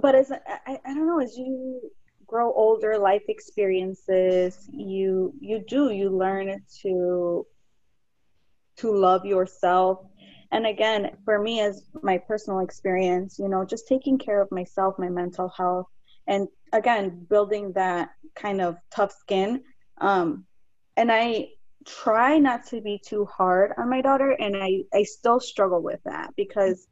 but 0.01 0.15
as 0.15 0.31
I, 0.31 0.79
I 0.85 0.93
don't 0.93 1.07
know, 1.07 1.19
as 1.19 1.37
you 1.37 1.81
grow 2.27 2.51
older 2.53 2.97
life 2.97 3.23
experiences 3.27 4.69
you 4.71 5.33
you 5.39 5.63
do 5.67 5.91
you 5.91 6.09
learn 6.09 6.61
to 6.81 7.45
to 8.77 8.91
love 8.91 9.25
yourself. 9.25 9.99
And 10.51 10.65
again 10.65 11.17
for 11.25 11.41
me 11.41 11.59
as 11.61 11.89
my 12.01 12.17
personal 12.17 12.59
experience 12.59 13.37
you 13.39 13.49
know 13.49 13.65
just 13.65 13.87
taking 13.87 14.17
care 14.17 14.41
of 14.41 14.51
myself 14.51 14.95
my 14.97 15.09
mental 15.09 15.49
health 15.49 15.87
and 16.27 16.47
again 16.71 17.25
building 17.29 17.73
that 17.73 18.09
kind 18.35 18.61
of 18.61 18.77
tough 18.91 19.11
skin. 19.11 19.63
Um 19.99 20.45
and 20.97 21.11
i 21.11 21.49
try 21.85 22.37
not 22.39 22.65
to 22.65 22.81
be 22.81 22.99
too 23.05 23.25
hard 23.25 23.71
on 23.77 23.89
my 23.89 24.01
daughter 24.01 24.31
and 24.31 24.57
I 24.57 24.83
I 24.93 25.03
still 25.03 25.39
struggle 25.39 25.81
with 25.81 25.99
that 26.05 26.33
because 26.35 26.87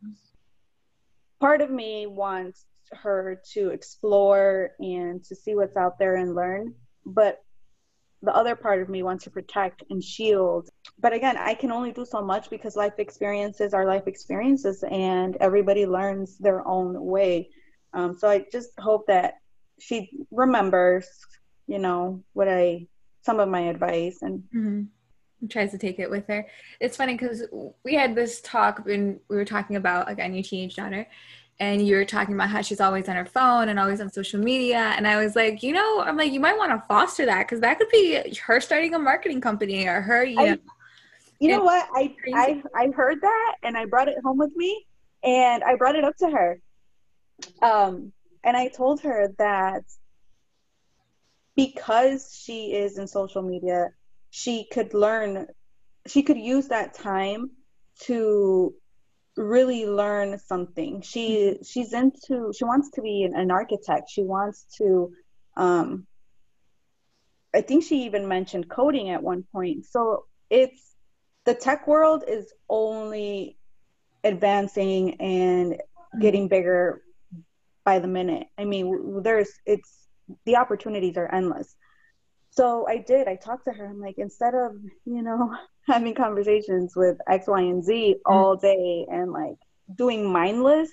part 1.40 1.62
of 1.62 1.72
me 1.72 2.06
wants 2.06 2.66
her 2.98 3.42
to 3.54 3.70
explore 3.70 4.72
and 4.80 5.24
to 5.26 5.36
see 5.36 5.56
what's 5.56 5.78
out 5.78 6.00
there 6.00 6.16
and 6.16 6.36
learn. 6.36 6.74
But 7.06 7.44
the 8.22 8.34
other 8.34 8.56
part 8.56 8.82
of 8.82 8.88
me 8.88 9.04
wants 9.04 9.26
to 9.26 9.30
protect 9.30 9.84
and 9.90 10.04
shield. 10.04 10.70
But 11.00 11.14
again 11.14 11.36
i 11.38 11.54
can 11.54 11.72
only 11.72 11.92
do 11.92 12.06
so 12.06 12.22
much 12.22 12.50
because 12.50 12.76
life 12.76 12.98
experiences 12.98 13.74
are 13.74 13.86
life 13.86 14.08
experiences 14.08 14.84
and 14.90 15.36
everybody 15.42 15.86
learns 15.86 16.38
their 16.38 16.66
own 16.68 17.04
way. 17.04 17.50
Um, 17.94 18.18
so 18.18 18.30
i 18.30 18.46
just 18.52 18.72
hope 18.80 19.08
that 19.08 19.36
she 19.80 20.10
remembers 20.32 21.08
you 21.68 21.80
know 21.80 22.24
what 22.34 22.48
i 22.48 22.88
some 23.24 23.40
of 23.40 23.50
my 23.50 23.62
advice 23.62 24.22
and 24.22 24.44
mm-hmm. 24.54 25.48
tries 25.48 25.72
to 25.72 25.78
take 25.78 25.98
it 25.98 26.10
with 26.10 26.28
her. 26.28 26.46
It's 26.80 26.98
funny 26.98 27.14
because 27.14 27.44
we 27.84 27.96
had 27.96 28.16
this 28.16 28.42
talk 28.42 28.86
when 28.86 29.20
we 29.30 29.38
were 29.38 29.46
talking 29.46 29.78
about 29.78 30.10
again 30.10 30.34
your 30.34 30.44
teenage 30.44 30.76
daughter 30.76 31.08
and 31.64 31.88
you 31.88 31.96
were 31.96 32.06
talking 32.06 32.36
about 32.36 32.50
how 32.50 32.62
she's 32.62 32.82
always 32.82 33.08
on 33.08 33.16
her 33.16 33.26
phone 33.26 33.70
and 33.70 33.80
always 33.80 34.02
on 34.02 34.12
social 34.12 34.40
media 34.40 34.94
and 34.98 35.08
i 35.08 35.16
was 35.18 35.36
like 35.36 35.64
you 35.64 35.72
know 35.72 36.02
i'm 36.02 36.18
like 36.18 36.32
you 36.32 36.40
might 36.40 36.58
want 36.58 36.72
to 36.72 36.88
foster 36.88 37.26
that 37.26 37.48
because 37.48 37.62
that 37.62 37.78
could 37.78 37.90
be 37.90 38.36
her 38.46 38.60
starting 38.60 38.94
a 38.94 39.00
marketing 39.00 39.42
company 39.42 39.88
or 39.88 40.02
her 40.02 40.24
you 40.24 40.40
I, 40.40 40.50
know 40.50 40.58
you 41.40 41.50
know 41.50 41.64
what? 41.64 41.88
I, 41.94 42.16
I 42.34 42.64
i 42.76 42.88
heard 42.88 43.22
that 43.22 43.56
and 43.64 43.78
i 43.78 43.86
brought 43.86 44.08
it 44.08 44.18
home 44.24 44.38
with 44.38 44.56
me 44.56 44.86
and 45.24 45.64
i 45.64 45.76
brought 45.76 45.96
it 45.96 46.04
up 46.04 46.16
to 46.18 46.30
her. 46.30 46.60
Um 47.62 48.14
and 48.44 48.56
i 48.56 48.68
told 48.70 49.02
her 49.02 49.30
that 49.38 49.84
because 51.56 52.40
she 52.42 52.74
is 52.74 52.98
in 52.98 53.08
social 53.08 53.42
media 53.42 53.90
she 54.30 54.68
could 54.72 54.94
learn 54.94 55.48
she 56.08 56.24
could 56.24 56.38
use 56.38 56.68
that 56.70 56.94
time 56.94 57.52
to 58.02 58.74
really 59.36 59.86
learn 59.86 60.38
something. 60.40 61.02
She 61.02 61.58
she's 61.64 61.94
into 61.94 62.52
she 62.56 62.66
wants 62.66 62.92
to 62.92 63.02
be 63.02 63.24
an, 63.24 63.36
an 63.36 63.52
architect. 63.52 64.10
She 64.10 64.24
wants 64.24 64.66
to 64.78 65.12
um 65.58 66.08
I 67.56 67.62
think 67.62 67.84
she 67.84 68.06
even 68.06 68.28
mentioned 68.28 68.70
coding 68.70 69.10
at 69.10 69.24
one 69.24 69.44
point. 69.52 69.86
So 69.86 70.26
it's 70.50 70.96
the 71.46 71.54
tech 71.54 71.88
world 71.88 72.24
is 72.28 72.52
only 72.70 73.58
advancing 74.24 75.22
and 75.22 75.82
getting 76.20 76.48
bigger 76.48 77.02
by 77.84 78.00
the 78.00 78.08
minute. 78.08 78.48
I 78.58 78.66
mean, 78.66 79.22
there's 79.24 79.52
it's 79.66 80.08
the 80.46 80.58
opportunities 80.58 81.18
are 81.18 81.34
endless. 81.34 81.76
So 82.52 82.88
I 82.88 83.00
did. 83.00 83.28
I 83.28 83.36
talked 83.36 83.66
to 83.66 83.72
her. 83.72 83.86
I'm 83.86 84.00
like, 84.00 84.16
instead 84.18 84.54
of 84.54 84.74
you 85.06 85.22
know 85.22 85.54
having 85.88 86.14
conversations 86.14 86.96
with 86.96 87.18
X, 87.28 87.48
Y, 87.48 87.62
and 87.62 87.84
Z 87.84 88.16
mm-hmm. 88.18 88.34
all 88.34 88.56
day 88.56 89.06
and 89.12 89.32
like 89.32 89.58
doing 89.96 90.32
mindless 90.32 90.90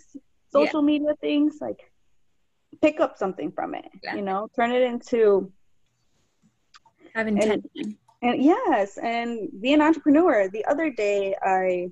social 0.53 0.81
yeah. 0.81 0.87
media 0.87 1.14
things, 1.20 1.59
like 1.61 1.90
pick 2.83 3.00
up 3.00 3.16
something 3.16 3.53
from 3.53 3.74
it. 3.74 3.87
Yeah. 4.03 4.16
You 4.16 4.22
know, 4.22 4.48
turn 4.57 4.72
it 4.72 4.83
into 4.83 5.53
have 7.14 7.29
intention. 7.29 7.62
And, 7.76 7.96
and 8.22 8.44
yes, 8.44 8.98
and 8.98 9.48
be 9.61 9.72
an 9.72 9.81
entrepreneur. 9.81 10.48
The 10.48 10.64
other 10.66 10.90
day, 10.90 11.35
I 11.42 11.90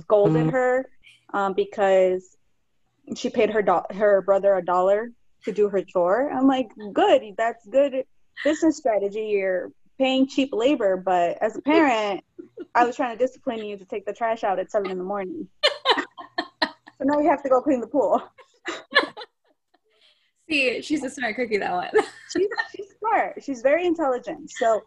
scolded 0.00 0.50
her 0.50 0.88
um, 1.34 1.52
because 1.52 2.36
she 3.14 3.30
paid 3.30 3.50
her 3.50 3.62
do- 3.62 3.94
her 3.94 4.22
brother 4.22 4.54
a 4.54 4.64
dollar 4.64 5.10
to 5.44 5.52
do 5.52 5.68
her 5.68 5.82
chore. 5.82 6.30
I'm 6.32 6.46
like, 6.46 6.70
good, 6.92 7.22
that's 7.36 7.66
good 7.66 8.04
business 8.44 8.76
strategy, 8.76 9.26
you're 9.26 9.70
paying 9.98 10.26
cheap 10.26 10.50
labor, 10.52 10.96
but 10.96 11.38
as 11.40 11.56
a 11.56 11.62
parent, 11.62 12.22
I 12.74 12.84
was 12.84 12.96
trying 12.96 13.16
to 13.16 13.24
discipline 13.24 13.64
you 13.64 13.76
to 13.76 13.84
take 13.84 14.04
the 14.06 14.12
trash 14.12 14.44
out 14.44 14.58
at 14.58 14.70
seven 14.70 14.90
in 14.90 14.98
the 14.98 15.04
morning. 15.04 15.48
so 16.58 17.02
now 17.02 17.18
you 17.20 17.28
have 17.28 17.42
to 17.42 17.48
go 17.48 17.60
clean 17.60 17.80
the 17.80 17.86
pool. 17.86 18.22
See, 20.48 20.80
she's 20.82 21.02
a 21.02 21.10
smart 21.10 21.36
cookie, 21.36 21.58
that 21.58 21.72
one. 21.72 21.90
she's, 22.36 22.48
she's 22.74 22.86
smart. 22.98 23.42
She's 23.42 23.62
very 23.62 23.84
intelligent. 23.84 24.50
So, 24.50 24.82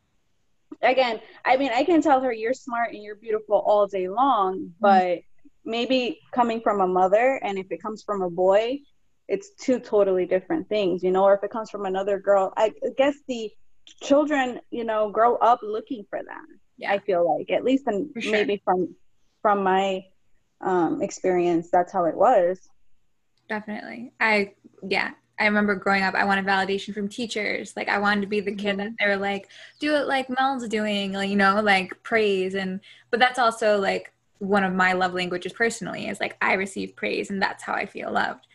again, 0.82 1.20
I 1.44 1.58
mean, 1.58 1.72
I 1.74 1.84
can 1.84 2.02
tell 2.02 2.22
her 2.22 2.32
you're 2.32 2.54
smart 2.54 2.94
and 2.94 3.04
you're 3.04 3.16
beautiful 3.16 3.58
all 3.58 3.86
day 3.86 4.08
long, 4.08 4.60
mm-hmm. 4.60 4.68
but 4.80 5.04
mm-hmm. 5.04 5.72
maybe 5.72 6.20
coming 6.34 6.62
from 6.62 6.80
a 6.80 6.88
mother, 6.88 7.42
and 7.44 7.58
if 7.58 7.68
it 7.72 7.82
comes 7.82 8.04
from 8.04 8.22
a 8.22 8.30
boy, 8.30 8.80
it's 9.28 9.52
two 9.60 9.80
totally 9.80 10.26
different 10.26 10.68
things, 10.70 11.04
you 11.04 11.12
know, 11.12 11.24
or 11.24 11.36
if 11.36 11.44
it 11.44 11.52
comes 11.52 11.70
from 11.70 11.86
another 11.86 12.20
girl, 12.20 12.52
I 12.58 12.74
guess 12.98 13.16
the 13.28 13.52
children, 13.94 14.60
you 14.72 14.84
know, 14.84 15.10
grow 15.10 15.36
up 15.38 15.60
looking 15.62 16.06
for 16.10 16.20
them. 16.20 16.60
Yeah. 16.78 16.94
I 16.94 17.00
feel 17.00 17.38
like 17.38 17.50
at 17.52 17.64
least 17.64 17.88
and 17.88 18.10
sure. 18.20 18.32
maybe 18.32 18.62
from 18.64 18.96
from 19.42 19.64
my 19.64 20.06
um, 20.62 21.02
experience, 21.02 21.70
that's 21.72 21.92
how 21.92 22.06
it 22.06 22.16
was. 22.16 22.60
Definitely. 23.48 24.14
I 24.20 24.54
yeah. 24.88 25.12
I 25.40 25.46
remember 25.46 25.76
growing 25.76 26.04
up, 26.04 26.16
I 26.16 26.26
wanted 26.26 26.46
validation 26.46 26.94
from 26.94 27.08
teachers. 27.08 27.74
Like 27.78 27.88
I 27.88 27.98
wanted 27.98 28.22
to 28.22 28.28
be 28.28 28.42
the 28.42 28.54
kid 28.54 28.78
that 28.78 28.88
mm-hmm. 28.88 28.96
they 29.00 29.08
were 29.08 29.16
like, 29.16 29.48
do 29.80 29.96
it 29.96 30.06
like 30.06 30.30
Mel's 30.30 30.68
doing, 30.68 31.14
like, 31.14 31.30
you 31.30 31.38
know, 31.38 31.62
like 31.62 32.04
praise. 32.04 32.56
And 32.56 32.82
but 33.10 33.22
that's 33.22 33.40
also 33.40 33.80
like 33.80 34.12
one 34.40 34.66
of 34.66 34.74
my 34.74 34.92
love 34.94 35.14
languages 35.14 35.54
personally 35.54 36.10
is 36.10 36.20
like 36.20 36.36
I 36.42 36.54
receive 36.54 36.96
praise 36.96 37.30
and 37.30 37.42
that's 37.42 37.64
how 37.64 37.74
I 37.74 37.86
feel 37.86 38.12
loved 38.12 38.48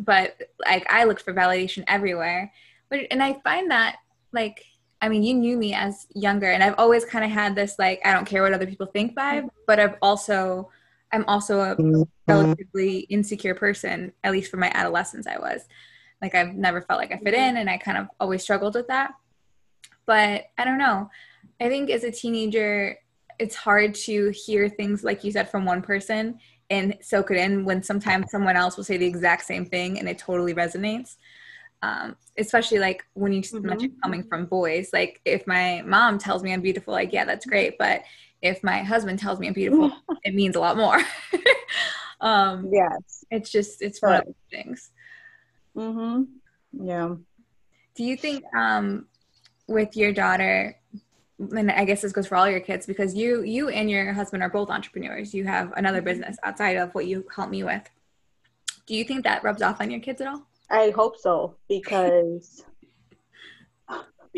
but 0.00 0.36
like 0.64 0.90
I 0.90 1.04
looked 1.04 1.22
for 1.22 1.34
validation 1.34 1.84
everywhere. 1.86 2.52
But 2.88 3.00
and 3.10 3.22
I 3.22 3.34
find 3.44 3.70
that 3.70 3.96
like 4.32 4.64
I 5.02 5.08
mean, 5.08 5.22
you 5.22 5.34
knew 5.34 5.56
me 5.56 5.74
as 5.74 6.06
younger, 6.14 6.50
and 6.50 6.62
I've 6.62 6.74
always 6.78 7.04
kind 7.04 7.24
of 7.24 7.30
had 7.30 7.54
this 7.54 7.78
like 7.78 8.00
I 8.04 8.12
don't 8.12 8.26
care 8.26 8.42
what 8.42 8.52
other 8.52 8.66
people 8.66 8.86
think 8.86 9.14
vibe. 9.14 9.48
But 9.66 9.80
I've 9.80 9.96
also 10.02 10.70
I'm 11.12 11.24
also 11.26 11.60
a 11.60 12.06
relatively 12.28 13.00
insecure 13.00 13.54
person, 13.54 14.12
at 14.22 14.32
least 14.32 14.50
for 14.50 14.58
my 14.58 14.70
adolescence. 14.74 15.26
I 15.26 15.38
was 15.38 15.62
like 16.20 16.34
I've 16.34 16.54
never 16.54 16.82
felt 16.82 17.00
like 17.00 17.12
I 17.12 17.18
fit 17.18 17.34
in, 17.34 17.56
and 17.56 17.70
I 17.70 17.78
kind 17.78 17.98
of 17.98 18.08
always 18.18 18.42
struggled 18.42 18.74
with 18.74 18.88
that. 18.88 19.14
But 20.06 20.46
I 20.58 20.64
don't 20.64 20.78
know. 20.78 21.10
I 21.60 21.68
think 21.68 21.90
as 21.90 22.04
a 22.04 22.10
teenager, 22.10 22.98
it's 23.38 23.54
hard 23.54 23.94
to 23.94 24.30
hear 24.30 24.68
things 24.68 25.02
like 25.02 25.24
you 25.24 25.32
said 25.32 25.50
from 25.50 25.64
one 25.64 25.82
person 25.82 26.38
and 26.68 26.96
soak 27.00 27.30
it 27.30 27.36
in 27.36 27.64
when 27.64 27.82
sometimes 27.82 28.30
someone 28.30 28.56
else 28.56 28.76
will 28.76 28.84
say 28.84 28.96
the 28.96 29.06
exact 29.06 29.44
same 29.44 29.66
thing 29.66 29.98
and 29.98 30.08
it 30.08 30.18
totally 30.18 30.54
resonates. 30.54 31.16
Um, 31.82 32.16
especially 32.40 32.78
like 32.78 33.04
when 33.14 33.32
you 33.32 33.42
mm-hmm. 33.42 33.66
mention 33.66 33.96
coming 34.02 34.22
from 34.24 34.46
boys. 34.46 34.90
Like 34.92 35.20
if 35.24 35.46
my 35.46 35.82
mom 35.86 36.18
tells 36.18 36.42
me 36.42 36.52
I'm 36.52 36.60
beautiful, 36.60 36.92
like 36.92 37.12
yeah, 37.12 37.24
that's 37.24 37.46
great. 37.46 37.78
But 37.78 38.02
if 38.42 38.62
my 38.64 38.82
husband 38.82 39.18
tells 39.18 39.38
me 39.38 39.46
I'm 39.46 39.52
beautiful, 39.52 39.92
it 40.24 40.34
means 40.34 40.56
a 40.56 40.60
lot 40.60 40.76
more. 40.76 41.00
um, 42.20 42.68
yes, 42.72 43.24
it's 43.30 43.50
just 43.50 43.82
it's 43.82 44.00
one 44.02 44.12
right. 44.12 44.20
of 44.20 44.26
those 44.26 44.34
things. 44.50 44.90
Mhm. 45.76 46.26
Yeah. 46.72 47.14
Do 47.94 48.04
you 48.04 48.16
think 48.16 48.44
um, 48.54 49.06
with 49.68 49.96
your 49.96 50.12
daughter 50.12 50.76
and 51.38 51.70
I 51.70 51.84
guess 51.84 52.02
this 52.02 52.12
goes 52.12 52.26
for 52.26 52.36
all 52.36 52.50
your 52.50 52.60
kids 52.60 52.86
because 52.86 53.14
you 53.14 53.42
you 53.42 53.70
and 53.70 53.90
your 53.90 54.12
husband 54.12 54.42
are 54.42 54.50
both 54.50 54.68
entrepreneurs. 54.68 55.32
You 55.32 55.44
have 55.44 55.72
another 55.76 55.98
mm-hmm. 55.98 56.06
business 56.06 56.36
outside 56.42 56.76
of 56.76 56.94
what 56.94 57.06
you 57.06 57.26
help 57.34 57.50
me 57.50 57.64
with. 57.64 57.88
Do 58.86 58.94
you 58.94 59.04
think 59.04 59.24
that 59.24 59.42
rubs 59.42 59.62
off 59.62 59.80
on 59.80 59.90
your 59.90 60.00
kids 60.00 60.20
at 60.20 60.26
all? 60.26 60.46
I 60.70 60.90
hope 60.90 61.18
so 61.18 61.56
because 61.68 62.64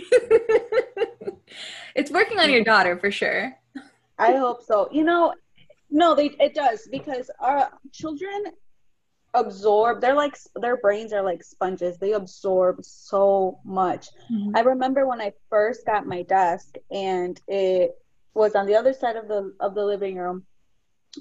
it's 1.95 2.11
working 2.11 2.39
on 2.39 2.51
your 2.51 2.65
daughter 2.65 2.99
for 2.99 3.11
sure. 3.11 3.53
I 4.19 4.33
hope 4.37 4.63
so. 4.63 4.89
You 4.91 5.05
know, 5.05 5.35
no, 5.91 6.15
they 6.15 6.27
it 6.41 6.55
does 6.55 6.89
because 6.91 7.31
our 7.41 7.71
children 7.93 8.45
absorb 9.35 10.01
they're 10.01 10.15
like 10.15 10.37
their 10.61 10.77
brains 10.77 11.13
are 11.13 11.23
like 11.23 11.43
sponges 11.43 11.97
they 11.97 12.13
absorb 12.13 12.85
so 12.85 13.59
much 13.65 14.09
mm-hmm. 14.31 14.55
i 14.55 14.61
remember 14.61 15.07
when 15.07 15.23
i 15.23 15.33
first 15.49 15.87
got 15.87 16.07
my 16.07 16.23
desk 16.23 16.75
and 16.91 17.41
it 17.49 17.93
was 18.35 18.55
on 18.55 18.67
the 18.67 18.75
other 18.75 18.93
side 18.93 19.17
of 19.17 19.29
the 19.29 19.55
of 19.61 19.75
the 19.75 19.83
living 19.83 20.17
room 20.17 20.45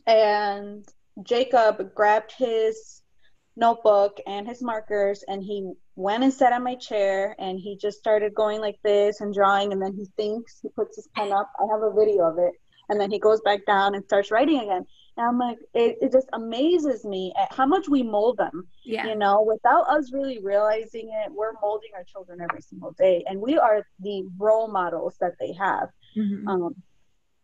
and 0.08 0.86
jacob 1.24 1.94
grabbed 1.96 2.34
his 2.38 3.01
notebook 3.56 4.18
and 4.28 4.48
his 4.48 4.62
markers 4.62 5.24
and 5.28 5.44
he 5.44 5.74
went 5.96 6.24
and 6.24 6.34
sat 6.34 6.54
on 6.54 6.64
my 6.64 6.76
chair 6.76 7.36
and 7.38 7.60
he 7.60 7.78
just 7.78 7.98
started 7.98 8.34
going 8.34 8.62
like 8.62 8.80
this 8.84 9.22
and 9.22 9.34
drawing 9.34 9.74
and 9.74 9.82
then 9.82 9.94
he 9.94 10.06
thinks 10.16 10.60
he 10.62 10.70
puts 10.70 10.96
his 10.96 11.08
pen 11.16 11.32
up 11.34 11.52
i 11.60 11.66
have 11.70 11.82
a 11.84 11.94
video 11.94 12.24
of 12.24 12.38
it 12.38 12.54
and 12.90 13.00
then 13.00 13.12
he 13.12 13.20
goes 13.20 13.42
back 13.42 13.66
down 13.66 13.94
and 13.94 14.04
starts 14.06 14.32
writing 14.32 14.60
again 14.62 14.86
and 15.18 15.28
I'm 15.28 15.38
like, 15.38 15.58
it, 15.74 15.98
it 16.02 16.12
just 16.12 16.28
amazes 16.34 17.04
me 17.04 17.34
at 17.40 17.54
how 17.54 17.66
much 17.66 17.90
we 17.90 18.02
mold 18.02 18.38
them. 18.38 18.68
Yeah. 18.84 19.08
You 19.08 19.16
know, 19.16 19.42
without 19.42 19.88
us 19.90 20.12
really 20.14 20.40
realizing 20.42 21.12
it, 21.26 21.32
we're 21.32 21.54
molding 21.62 21.92
our 21.96 22.04
children 22.04 22.40
every 22.42 22.62
single 22.62 22.92
day. 22.94 23.24
And 23.28 23.42
we 23.42 23.58
are 23.58 23.86
the 24.00 24.24
role 24.38 24.70
models 24.70 25.16
that 25.20 25.34
they 25.40 25.52
have. 25.54 25.90
Mm-hmm. 26.18 26.48
Um, 26.48 26.76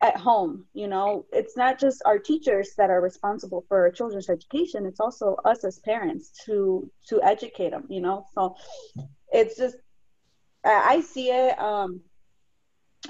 at 0.02 0.16
home 0.16 0.66
you 0.74 0.88
know 0.88 1.26
it's 1.32 1.58
not 1.58 1.80
just 1.80 2.04
our 2.06 2.20
teachers 2.20 2.72
that 2.78 2.90
are 2.92 3.02
responsible 3.02 3.66
for 3.68 3.80
our 3.80 3.92
children's 3.92 4.30
education 4.30 4.86
it's 4.86 5.00
also 5.00 5.36
us 5.44 5.64
as 5.64 5.80
parents 5.80 6.32
to 6.46 6.90
to 7.08 7.22
educate 7.24 7.72
them 7.72 7.86
you 7.90 8.00
know 8.00 8.24
so 8.36 8.56
it's 9.32 9.58
just 9.58 9.78
i 10.64 11.02
see 11.02 11.30
it 11.30 11.58
um 11.60 12.02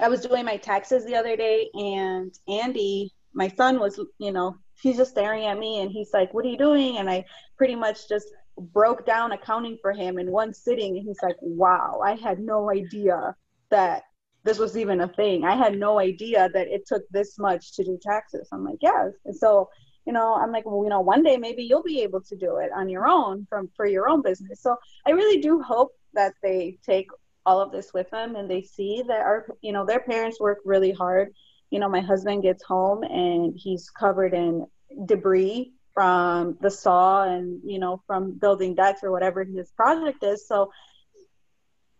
I 0.00 0.08
was 0.08 0.20
doing 0.20 0.44
my 0.44 0.56
taxes 0.56 1.04
the 1.04 1.16
other 1.16 1.36
day, 1.36 1.70
and 1.74 2.32
Andy, 2.46 3.12
my 3.32 3.48
son, 3.48 3.80
was, 3.80 4.00
you 4.18 4.32
know, 4.32 4.56
he's 4.80 4.96
just 4.96 5.12
staring 5.12 5.46
at 5.46 5.58
me, 5.58 5.80
and 5.80 5.90
he's 5.90 6.10
like, 6.12 6.32
"What 6.32 6.44
are 6.44 6.48
you 6.48 6.58
doing?" 6.58 6.98
And 6.98 7.10
I 7.10 7.24
pretty 7.56 7.74
much 7.74 8.08
just 8.08 8.28
broke 8.56 9.06
down 9.06 9.32
accounting 9.32 9.78
for 9.80 9.92
him 9.92 10.18
in 10.18 10.30
one 10.30 10.52
sitting, 10.54 10.96
and 10.96 11.04
he's 11.04 11.22
like, 11.22 11.36
"Wow, 11.40 12.00
I 12.04 12.14
had 12.14 12.38
no 12.38 12.70
idea 12.70 13.34
that 13.70 14.04
this 14.48 14.58
was 14.58 14.76
even 14.76 15.00
a 15.00 15.08
thing. 15.08 15.44
I 15.44 15.54
had 15.56 15.78
no 15.78 15.98
idea 15.98 16.48
that 16.54 16.68
it 16.68 16.86
took 16.86 17.02
this 17.10 17.38
much 17.38 17.74
to 17.76 17.84
do 17.84 17.98
taxes." 18.02 18.48
I'm 18.52 18.64
like, 18.64 18.78
"Yes," 18.80 19.12
and 19.24 19.36
so 19.36 19.68
you 20.06 20.14
know 20.14 20.34
i'm 20.34 20.52
like 20.52 20.64
well 20.64 20.82
you 20.84 20.88
know 20.88 21.00
one 21.00 21.22
day 21.22 21.36
maybe 21.36 21.62
you'll 21.62 21.82
be 21.82 22.00
able 22.00 22.22
to 22.22 22.34
do 22.34 22.56
it 22.56 22.70
on 22.74 22.88
your 22.88 23.06
own 23.06 23.46
from 23.50 23.68
for 23.76 23.84
your 23.86 24.08
own 24.08 24.22
business. 24.22 24.62
So 24.62 24.76
i 25.06 25.10
really 25.10 25.40
do 25.42 25.60
hope 25.60 25.92
that 26.14 26.32
they 26.42 26.78
take 26.82 27.08
all 27.48 27.60
of 27.60 27.72
this 27.72 27.92
with 27.94 28.10
them 28.10 28.36
and 28.36 28.50
they 28.50 28.62
see 28.62 29.02
that 29.06 29.20
our 29.20 29.46
you 29.62 29.72
know 29.72 29.86
their 29.86 30.00
parents 30.00 30.38
work 30.38 30.58
really 30.64 30.92
hard. 30.92 31.32
You 31.70 31.80
know 31.80 31.88
my 31.88 32.00
husband 32.00 32.42
gets 32.42 32.62
home 32.62 33.02
and 33.04 33.54
he's 33.56 33.90
covered 33.90 34.34
in 34.34 34.66
debris 35.06 35.72
from 35.94 36.56
the 36.60 36.70
saw 36.70 37.24
and 37.24 37.60
you 37.64 37.78
know 37.78 38.02
from 38.06 38.38
building 38.38 38.74
decks 38.74 39.00
or 39.02 39.10
whatever 39.10 39.44
his 39.44 39.70
project 39.72 40.22
is. 40.22 40.46
So 40.46 40.70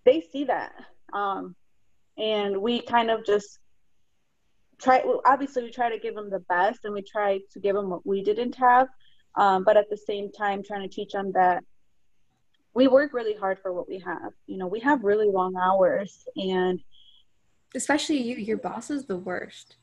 they 0.05 0.21
see 0.21 0.45
that. 0.45 0.73
Um, 1.13 1.57
and 2.19 2.57
we 2.61 2.81
kind 2.81 3.11
of 3.11 3.25
just 3.25 3.59
try 4.81 5.03
obviously 5.25 5.63
we 5.63 5.71
try 5.71 5.89
to 5.91 5.99
give 5.99 6.15
them 6.15 6.31
the 6.31 6.41
best 6.41 6.81
and 6.85 6.95
we 6.95 7.03
try 7.03 7.41
to 7.51 7.61
give 7.61 7.75
them 7.75 7.91
what 7.91 8.07
we 8.07 8.23
didn't 8.23 8.55
have 8.55 8.89
um, 9.37 9.65
but 9.65 9.77
at 9.77 9.89
the 9.91 9.97
same 9.97 10.31
time 10.33 10.63
trying 10.63 10.83
to 10.83 10.89
teach 10.89 11.13
them 11.13 11.33
that 11.33 11.63
we 12.75 12.87
work 12.87 13.13
really 13.13 13.35
hard 13.35 13.59
for 13.59 13.73
what 13.73 13.89
we 13.89 13.99
have. 13.99 14.33
You 14.47 14.59
know 14.59 14.67
we 14.67 14.81
have 14.81 15.03
really 15.03 15.29
long 15.29 15.57
hours 15.57 16.25
and 16.37 16.81
especially 17.75 18.19
you 18.19 18.37
your 18.37 18.59
boss 18.59 18.91
is 18.91 19.07
the 19.07 19.17
worst. 19.17 19.77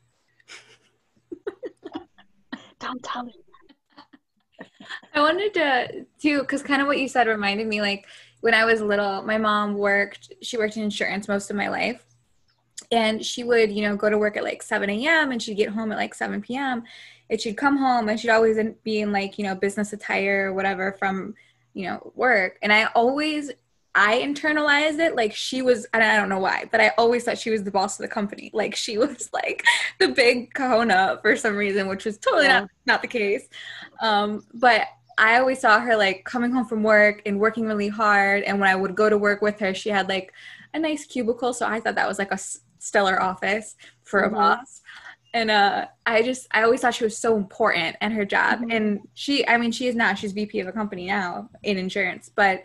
Don't 2.80 3.02
tell 3.02 3.24
me. 3.24 3.34
I 5.14 5.20
wanted 5.20 5.54
to 5.54 6.06
too 6.20 6.40
because 6.40 6.62
kind 6.62 6.80
of 6.80 6.88
what 6.88 6.98
you 6.98 7.08
said 7.08 7.26
reminded 7.26 7.66
me 7.66 7.80
like 7.80 8.06
when 8.40 8.54
i 8.54 8.64
was 8.64 8.80
little 8.80 9.22
my 9.22 9.36
mom 9.36 9.74
worked 9.74 10.32
she 10.40 10.56
worked 10.56 10.76
in 10.76 10.82
insurance 10.82 11.28
most 11.28 11.50
of 11.50 11.56
my 11.56 11.68
life 11.68 12.04
and 12.90 13.24
she 13.24 13.44
would 13.44 13.70
you 13.70 13.82
know 13.82 13.96
go 13.96 14.10
to 14.10 14.18
work 14.18 14.36
at 14.36 14.44
like 14.44 14.62
7 14.62 14.88
a.m 14.88 15.32
and 15.32 15.42
she'd 15.42 15.54
get 15.54 15.70
home 15.70 15.92
at 15.92 15.98
like 15.98 16.14
7 16.14 16.40
p.m 16.40 16.82
and 17.28 17.40
she'd 17.40 17.56
come 17.56 17.76
home 17.76 18.08
and 18.08 18.18
she'd 18.18 18.30
always 18.30 18.58
be 18.82 19.00
in 19.00 19.12
like 19.12 19.38
you 19.38 19.44
know 19.44 19.54
business 19.54 19.92
attire 19.92 20.50
or 20.50 20.54
whatever 20.54 20.92
from 20.98 21.34
you 21.74 21.86
know 21.86 22.12
work 22.14 22.58
and 22.62 22.72
i 22.72 22.84
always 22.94 23.50
i 23.94 24.18
internalized 24.18 24.98
it 24.98 25.16
like 25.16 25.34
she 25.34 25.62
was 25.62 25.86
and 25.92 26.02
i 26.02 26.16
don't 26.16 26.28
know 26.28 26.38
why 26.38 26.64
but 26.70 26.80
i 26.80 26.92
always 26.98 27.24
thought 27.24 27.38
she 27.38 27.50
was 27.50 27.64
the 27.64 27.70
boss 27.70 27.98
of 27.98 28.04
the 28.04 28.12
company 28.12 28.50
like 28.54 28.74
she 28.74 28.98
was 28.98 29.28
like 29.32 29.64
the 29.98 30.08
big 30.08 30.52
kahuna 30.54 31.18
for 31.22 31.36
some 31.36 31.56
reason 31.56 31.88
which 31.88 32.04
was 32.04 32.18
totally 32.18 32.44
yeah. 32.44 32.60
not 32.60 32.70
not 32.86 33.02
the 33.02 33.08
case 33.08 33.48
um 34.00 34.44
but 34.54 34.86
I 35.18 35.38
always 35.38 35.60
saw 35.60 35.80
her 35.80 35.96
like 35.96 36.24
coming 36.24 36.52
home 36.52 36.66
from 36.66 36.82
work 36.82 37.22
and 37.24 37.40
working 37.40 37.66
really 37.66 37.88
hard. 37.88 38.42
And 38.42 38.60
when 38.60 38.68
I 38.68 38.76
would 38.76 38.94
go 38.94 39.08
to 39.08 39.16
work 39.16 39.40
with 39.40 39.58
her, 39.60 39.72
she 39.72 39.88
had 39.88 40.08
like 40.08 40.32
a 40.74 40.78
nice 40.78 41.06
cubicle. 41.06 41.54
So 41.54 41.66
I 41.66 41.80
thought 41.80 41.94
that 41.94 42.08
was 42.08 42.18
like 42.18 42.32
a 42.32 42.38
stellar 42.86 43.20
office 43.20 43.76
for 44.02 44.20
a 44.20 44.26
mm-hmm. 44.26 44.36
boss 44.36 44.82
and 45.36 45.50
uh, 45.50 45.86
I 46.06 46.22
just 46.22 46.46
I 46.52 46.62
always 46.62 46.80
thought 46.80 46.94
she 46.94 47.04
was 47.04 47.18
so 47.18 47.36
important 47.36 47.94
and 48.00 48.14
her 48.14 48.24
job. 48.24 48.60
Mm-hmm. 48.60 48.70
And 48.70 49.00
she, 49.12 49.46
I 49.46 49.58
mean, 49.58 49.70
she 49.70 49.86
is 49.86 49.94
now 49.94 50.14
she's 50.14 50.32
VP 50.32 50.60
of 50.60 50.66
a 50.66 50.72
company 50.72 51.06
now 51.06 51.50
in 51.62 51.76
insurance, 51.76 52.30
but 52.34 52.62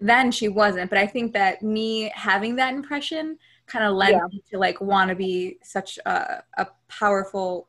then 0.00 0.32
she 0.32 0.48
wasn't. 0.48 0.88
But 0.88 0.98
I 0.98 1.06
think 1.06 1.34
that 1.34 1.62
me 1.62 2.10
having 2.14 2.56
that 2.56 2.72
impression 2.72 3.36
kind 3.66 3.84
of 3.84 3.94
led 3.94 4.12
yeah. 4.12 4.20
me 4.30 4.42
to 4.50 4.58
like 4.58 4.80
want 4.80 5.10
to 5.10 5.14
be 5.14 5.58
such 5.62 5.98
a, 6.06 6.42
a 6.56 6.68
powerful 6.88 7.68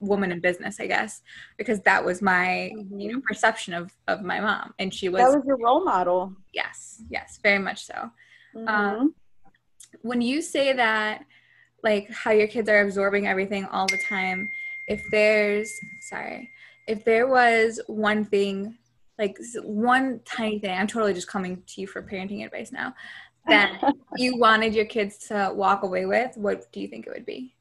woman 0.00 0.30
in 0.30 0.40
business, 0.40 0.78
I 0.78 0.88
guess, 0.88 1.22
because 1.56 1.80
that 1.80 2.04
was 2.04 2.20
my 2.20 2.72
mm-hmm. 2.76 3.00
you 3.00 3.12
know 3.12 3.22
perception 3.26 3.72
of 3.72 3.92
of 4.08 4.20
my 4.20 4.40
mom, 4.40 4.74
and 4.78 4.92
she 4.92 5.08
was 5.08 5.22
that 5.22 5.34
was 5.34 5.46
your 5.46 5.56
role 5.56 5.82
model. 5.82 6.34
Yes, 6.52 7.02
yes, 7.08 7.38
very 7.42 7.60
much 7.60 7.86
so. 7.86 8.10
Mm-hmm. 8.54 8.68
Um, 8.68 9.14
when 10.02 10.20
you 10.20 10.42
say 10.42 10.74
that 10.74 11.24
like 11.86 12.10
how 12.10 12.32
your 12.32 12.48
kids 12.48 12.68
are 12.68 12.82
absorbing 12.82 13.26
everything 13.26 13.64
all 13.66 13.86
the 13.86 14.02
time. 14.06 14.50
If 14.86 15.02
there's 15.10 15.72
sorry 16.00 16.50
if 16.86 17.04
there 17.04 17.26
was 17.26 17.80
one 17.86 18.24
thing 18.24 18.76
like 19.18 19.38
one 19.62 20.20
tiny 20.24 20.58
thing 20.58 20.76
i'm 20.78 20.86
totally 20.86 21.14
just 21.14 21.26
coming 21.26 21.62
to 21.66 21.80
you 21.80 21.86
for 21.86 22.02
parenting 22.02 22.44
advice 22.44 22.70
now 22.70 22.94
that 23.48 23.80
you 24.16 24.36
wanted 24.38 24.74
your 24.74 24.84
kids 24.84 25.18
to 25.18 25.50
walk 25.54 25.82
away 25.82 26.06
with 26.06 26.36
what 26.36 26.70
do 26.72 26.80
you 26.80 26.88
think 26.88 27.06
it 27.06 27.12
would 27.14 27.26
be? 27.26 27.54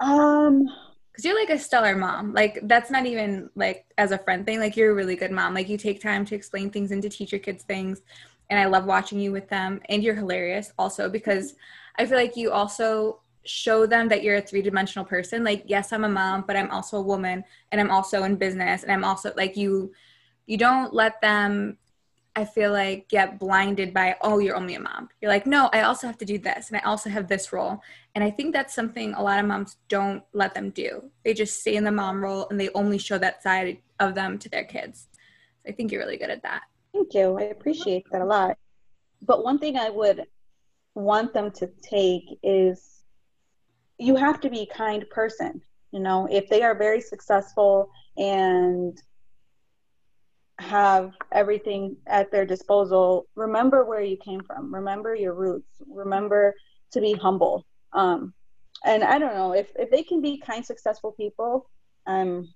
Um 0.00 0.66
because 1.12 1.24
you're 1.24 1.40
like 1.40 1.50
a 1.50 1.58
stellar 1.58 1.96
mom. 1.96 2.34
Like 2.34 2.58
that's 2.64 2.90
not 2.90 3.06
even 3.06 3.48
like 3.54 3.86
as 3.96 4.12
a 4.12 4.18
friend 4.18 4.44
thing. 4.44 4.60
Like 4.60 4.76
you're 4.76 4.90
a 4.90 4.94
really 4.94 5.16
good 5.16 5.30
mom. 5.30 5.54
Like 5.54 5.68
you 5.68 5.78
take 5.78 6.00
time 6.00 6.26
to 6.26 6.34
explain 6.34 6.68
things 6.68 6.90
and 6.90 7.00
to 7.02 7.08
teach 7.08 7.32
your 7.32 7.38
kids 7.38 7.64
things 7.64 8.02
and 8.50 8.58
i 8.58 8.66
love 8.66 8.84
watching 8.84 9.18
you 9.18 9.32
with 9.32 9.48
them 9.48 9.80
and 9.88 10.02
you're 10.02 10.14
hilarious 10.14 10.72
also 10.78 11.08
because 11.08 11.54
i 11.98 12.06
feel 12.06 12.18
like 12.18 12.36
you 12.36 12.50
also 12.50 13.20
show 13.48 13.86
them 13.86 14.08
that 14.08 14.22
you're 14.22 14.36
a 14.36 14.40
three-dimensional 14.40 15.04
person 15.04 15.44
like 15.44 15.62
yes 15.66 15.92
i'm 15.92 16.04
a 16.04 16.08
mom 16.08 16.44
but 16.46 16.56
i'm 16.56 16.70
also 16.70 16.98
a 16.98 17.02
woman 17.02 17.44
and 17.70 17.80
i'm 17.80 17.90
also 17.90 18.24
in 18.24 18.36
business 18.36 18.82
and 18.82 18.92
i'm 18.92 19.04
also 19.04 19.32
like 19.36 19.56
you 19.56 19.92
you 20.46 20.56
don't 20.56 20.94
let 20.94 21.20
them 21.20 21.76
i 22.34 22.44
feel 22.44 22.72
like 22.72 23.08
get 23.08 23.38
blinded 23.38 23.92
by 23.92 24.16
oh 24.22 24.38
you're 24.38 24.56
only 24.56 24.74
a 24.74 24.80
mom. 24.80 25.08
You're 25.20 25.30
like 25.30 25.46
no 25.46 25.68
i 25.72 25.82
also 25.82 26.06
have 26.06 26.18
to 26.18 26.24
do 26.24 26.38
this 26.38 26.68
and 26.68 26.76
i 26.76 26.80
also 26.80 27.10
have 27.10 27.28
this 27.28 27.52
role. 27.52 27.80
And 28.14 28.22
i 28.24 28.30
think 28.30 28.52
that's 28.52 28.74
something 28.74 29.14
a 29.14 29.22
lot 29.22 29.40
of 29.40 29.46
moms 29.46 29.76
don't 29.88 30.22
let 30.32 30.54
them 30.54 30.70
do. 30.70 31.10
They 31.24 31.34
just 31.34 31.60
stay 31.60 31.76
in 31.76 31.84
the 31.84 31.92
mom 31.92 32.22
role 32.22 32.46
and 32.50 32.58
they 32.58 32.70
only 32.74 32.98
show 32.98 33.18
that 33.18 33.42
side 33.42 33.78
of 34.00 34.14
them 34.14 34.38
to 34.38 34.48
their 34.48 34.64
kids. 34.64 35.08
So 35.64 35.70
i 35.70 35.72
think 35.72 35.90
you're 35.90 36.02
really 36.02 36.18
good 36.18 36.30
at 36.30 36.42
that. 36.42 36.62
Thank 36.92 37.14
you. 37.14 37.38
I 37.38 37.44
appreciate 37.44 38.06
that 38.12 38.22
a 38.22 38.24
lot. 38.24 38.56
But 39.22 39.44
one 39.44 39.58
thing 39.58 39.76
i 39.76 39.90
would 39.90 40.26
want 40.94 41.34
them 41.34 41.50
to 41.50 41.66
take 41.82 42.38
is 42.42 42.95
you 43.98 44.16
have 44.16 44.40
to 44.40 44.50
be 44.50 44.60
a 44.60 44.74
kind 44.74 45.04
person 45.10 45.62
you 45.92 46.00
know? 46.00 46.28
If 46.30 46.48
they 46.48 46.62
are 46.62 46.76
very 46.76 47.00
successful 47.00 47.90
and 48.16 49.00
have 50.58 51.12
everything 51.32 51.96
at 52.06 52.30
their 52.30 52.46
disposal 52.46 53.26
remember 53.34 53.84
where 53.84 54.00
you 54.00 54.16
came 54.16 54.42
from. 54.42 54.74
Remember 54.74 55.14
your 55.14 55.34
roots. 55.34 55.70
Remember 55.86 56.54
to 56.92 57.00
be 57.00 57.12
humble. 57.12 57.66
Um 57.92 58.32
and 58.84 59.02
i 59.02 59.18
don't 59.18 59.34
know 59.34 59.52
if 59.54 59.70
if 59.76 59.90
they 59.90 60.02
can 60.02 60.20
be 60.20 60.38
kind 60.38 60.64
successful 60.64 61.12
people 61.12 61.68
um 62.06 62.46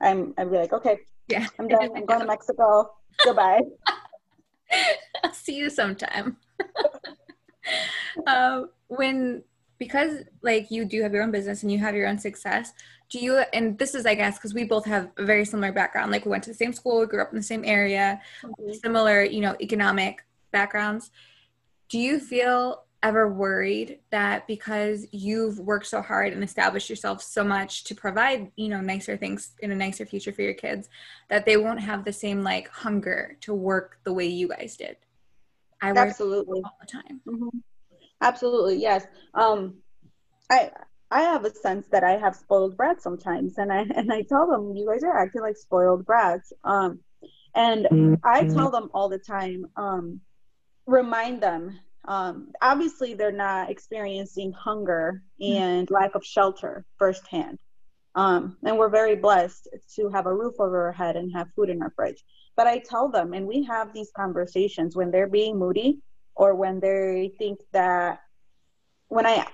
i'm 0.00 0.34
i'd 0.36 0.50
be 0.50 0.56
like 0.56 0.72
okay 0.72 0.98
yeah. 1.28 1.46
I'm 1.58 1.68
done. 1.68 1.90
I'm 1.96 2.06
going 2.06 2.20
to 2.20 2.26
mexico. 2.26 2.90
Goodbye. 3.24 3.62
I'll 5.24 5.32
see 5.32 5.56
you 5.56 5.70
sometime. 5.70 6.36
Um 8.26 8.70
when 8.88 9.42
because 9.78 10.22
like 10.42 10.70
you 10.70 10.84
do 10.84 11.02
have 11.02 11.12
your 11.12 11.22
own 11.22 11.30
business 11.30 11.62
and 11.62 11.70
you 11.70 11.78
have 11.78 11.94
your 11.94 12.08
own 12.08 12.18
success 12.18 12.72
do 13.08 13.18
you 13.18 13.38
and 13.52 13.78
this 13.78 13.94
is 13.94 14.06
i 14.06 14.14
guess 14.14 14.36
because 14.36 14.54
we 14.54 14.64
both 14.64 14.84
have 14.84 15.10
a 15.16 15.24
very 15.24 15.44
similar 15.44 15.72
background. 15.72 16.10
Like 16.10 16.24
we 16.24 16.30
went 16.30 16.44
to 16.44 16.50
the 16.50 16.56
same 16.56 16.72
school 16.72 17.00
we 17.00 17.06
grew 17.06 17.22
up 17.22 17.30
in 17.30 17.36
the 17.36 17.42
same 17.42 17.64
area 17.64 18.20
mm-hmm. 18.42 18.72
similar 18.72 19.22
you 19.22 19.40
know 19.40 19.56
economic 19.60 20.24
backgrounds. 20.50 21.10
Do 21.88 21.98
you 21.98 22.18
feel 22.18 22.84
ever 23.02 23.28
worried 23.32 24.00
that 24.10 24.46
because 24.48 25.06
you've 25.12 25.60
worked 25.60 25.86
so 25.86 26.02
hard 26.02 26.32
and 26.32 26.42
established 26.42 26.90
yourself 26.90 27.22
so 27.22 27.44
much 27.44 27.84
to 27.84 27.94
provide 27.94 28.50
you 28.56 28.68
know 28.68 28.80
nicer 28.80 29.16
things 29.16 29.52
in 29.60 29.70
a 29.70 29.76
nicer 29.76 30.04
future 30.04 30.32
for 30.32 30.42
your 30.42 30.54
kids 30.54 30.88
that 31.28 31.44
they 31.44 31.56
won't 31.56 31.80
have 31.80 32.04
the 32.04 32.12
same 32.12 32.42
like 32.42 32.68
hunger 32.68 33.36
to 33.40 33.54
work 33.54 33.98
the 34.04 34.12
way 34.12 34.26
you 34.26 34.48
guys 34.48 34.76
did? 34.76 34.96
I 35.80 35.92
work 35.92 36.08
absolutely. 36.08 36.62
all 36.64 36.78
the 36.80 36.86
time. 36.86 37.20
Mm-hmm. 37.26 37.58
Absolutely, 38.20 38.76
yes. 38.76 39.06
Um, 39.34 39.78
I 40.50 40.70
I 41.10 41.22
have 41.22 41.44
a 41.44 41.54
sense 41.54 41.86
that 41.92 42.02
I 42.02 42.16
have 42.16 42.34
spoiled 42.34 42.76
brats 42.76 43.04
sometimes, 43.04 43.58
and 43.58 43.72
I 43.72 43.80
and 43.94 44.12
I 44.12 44.22
tell 44.22 44.46
them 44.50 44.74
you 44.76 44.86
guys 44.86 45.02
are 45.02 45.16
acting 45.16 45.42
like 45.42 45.56
spoiled 45.56 46.04
brats. 46.06 46.52
Um, 46.64 47.00
and 47.54 47.86
mm-hmm. 47.86 48.14
I 48.22 48.44
tell 48.44 48.70
them 48.70 48.90
all 48.92 49.08
the 49.08 49.18
time, 49.18 49.66
um, 49.76 50.20
remind 50.86 51.42
them. 51.42 51.78
Um, 52.06 52.52
obviously, 52.60 53.14
they're 53.14 53.32
not 53.32 53.70
experiencing 53.70 54.52
hunger 54.52 55.22
mm-hmm. 55.42 55.62
and 55.62 55.90
lack 55.90 56.14
of 56.14 56.24
shelter 56.24 56.84
firsthand. 56.98 57.58
Um, 58.14 58.56
and 58.62 58.78
we're 58.78 58.88
very 58.88 59.16
blessed 59.16 59.68
to 59.96 60.08
have 60.10 60.26
a 60.26 60.34
roof 60.34 60.54
over 60.58 60.86
our 60.86 60.92
head 60.92 61.16
and 61.16 61.32
have 61.34 61.48
food 61.54 61.68
in 61.68 61.82
our 61.82 61.92
fridge. 61.96 62.22
But 62.56 62.66
I 62.66 62.78
tell 62.78 63.10
them, 63.10 63.34
and 63.34 63.46
we 63.46 63.64
have 63.64 63.92
these 63.92 64.10
conversations 64.16 64.96
when 64.96 65.10
they're 65.10 65.28
being 65.28 65.58
moody 65.58 66.00
or 66.36 66.54
when 66.54 66.80
they 66.80 67.32
think 67.38 67.60
that 67.72 68.20
when 69.08 69.26
I 69.26 69.46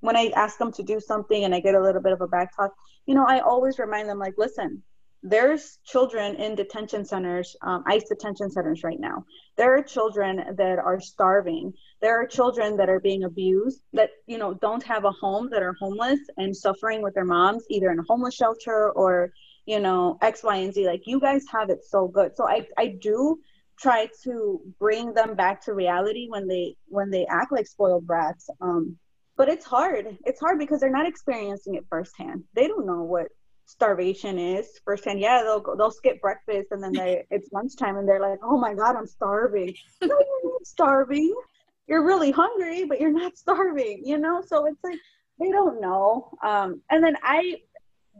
when 0.00 0.16
I 0.16 0.32
ask 0.36 0.58
them 0.58 0.72
to 0.72 0.82
do 0.82 1.00
something 1.00 1.44
and 1.44 1.54
I 1.54 1.60
get 1.60 1.74
a 1.74 1.80
little 1.80 2.02
bit 2.02 2.12
of 2.12 2.20
a 2.20 2.26
back 2.26 2.54
talk, 2.54 2.72
you 3.06 3.14
know, 3.14 3.24
I 3.26 3.40
always 3.40 3.78
remind 3.78 4.08
them 4.08 4.18
like, 4.18 4.34
listen, 4.36 4.82
there's 5.22 5.78
children 5.86 6.34
in 6.36 6.54
detention 6.54 7.02
centers, 7.06 7.56
um, 7.62 7.82
ICE 7.86 8.04
detention 8.06 8.50
centers 8.50 8.84
right 8.84 9.00
now. 9.00 9.24
There 9.56 9.74
are 9.74 9.82
children 9.82 10.54
that 10.58 10.78
are 10.78 11.00
starving. 11.00 11.72
There 12.02 12.20
are 12.20 12.26
children 12.26 12.76
that 12.76 12.90
are 12.90 13.00
being 13.00 13.24
abused 13.24 13.80
that, 13.94 14.10
you 14.26 14.36
know, 14.36 14.52
don't 14.52 14.82
have 14.82 15.06
a 15.06 15.10
home, 15.10 15.48
that 15.50 15.62
are 15.62 15.74
homeless 15.80 16.20
and 16.36 16.54
suffering 16.54 17.00
with 17.00 17.14
their 17.14 17.24
moms, 17.24 17.64
either 17.70 17.90
in 17.90 17.98
a 17.98 18.04
homeless 18.06 18.34
shelter 18.34 18.90
or, 18.90 19.32
you 19.64 19.80
know, 19.80 20.18
X, 20.20 20.42
Y, 20.44 20.56
and 20.56 20.74
Z. 20.74 20.86
Like 20.86 21.06
you 21.06 21.18
guys 21.18 21.44
have 21.50 21.70
it 21.70 21.82
so 21.82 22.06
good. 22.06 22.36
So 22.36 22.46
I, 22.46 22.66
I 22.76 22.88
do 23.00 23.38
try 23.78 24.08
to 24.24 24.60
bring 24.78 25.12
them 25.14 25.34
back 25.34 25.64
to 25.64 25.74
reality 25.74 26.26
when 26.28 26.46
they 26.46 26.76
when 26.86 27.10
they 27.10 27.26
act 27.26 27.52
like 27.52 27.66
spoiled 27.66 28.06
brats. 28.06 28.48
Um, 28.60 28.96
but 29.36 29.48
it's 29.48 29.64
hard. 29.64 30.16
It's 30.24 30.40
hard 30.40 30.58
because 30.58 30.80
they're 30.80 30.90
not 30.90 31.08
experiencing 31.08 31.74
it 31.74 31.84
firsthand. 31.90 32.44
They 32.54 32.68
don't 32.68 32.86
know 32.86 33.02
what 33.02 33.28
starvation 33.66 34.38
is 34.38 34.68
firsthand. 34.84 35.20
Yeah, 35.20 35.42
they'll 35.42 35.60
go, 35.60 35.74
they'll 35.76 35.90
skip 35.90 36.20
breakfast 36.20 36.68
and 36.70 36.82
then 36.82 36.92
they 36.92 37.24
it's 37.30 37.52
lunchtime 37.52 37.96
and 37.96 38.08
they're 38.08 38.20
like, 38.20 38.38
oh 38.42 38.58
my 38.58 38.74
god, 38.74 38.96
I'm 38.96 39.06
starving. 39.06 39.74
no, 40.02 40.08
you're 40.08 40.52
not 40.52 40.66
starving. 40.66 41.34
You're 41.86 42.04
really 42.04 42.30
hungry, 42.30 42.84
but 42.84 43.00
you're 43.00 43.12
not 43.12 43.36
starving. 43.36 44.02
You 44.04 44.18
know, 44.18 44.42
so 44.46 44.66
it's 44.66 44.82
like 44.84 44.98
they 45.40 45.50
don't 45.50 45.80
know. 45.80 46.30
Um, 46.42 46.80
and 46.90 47.02
then 47.02 47.16
I 47.22 47.56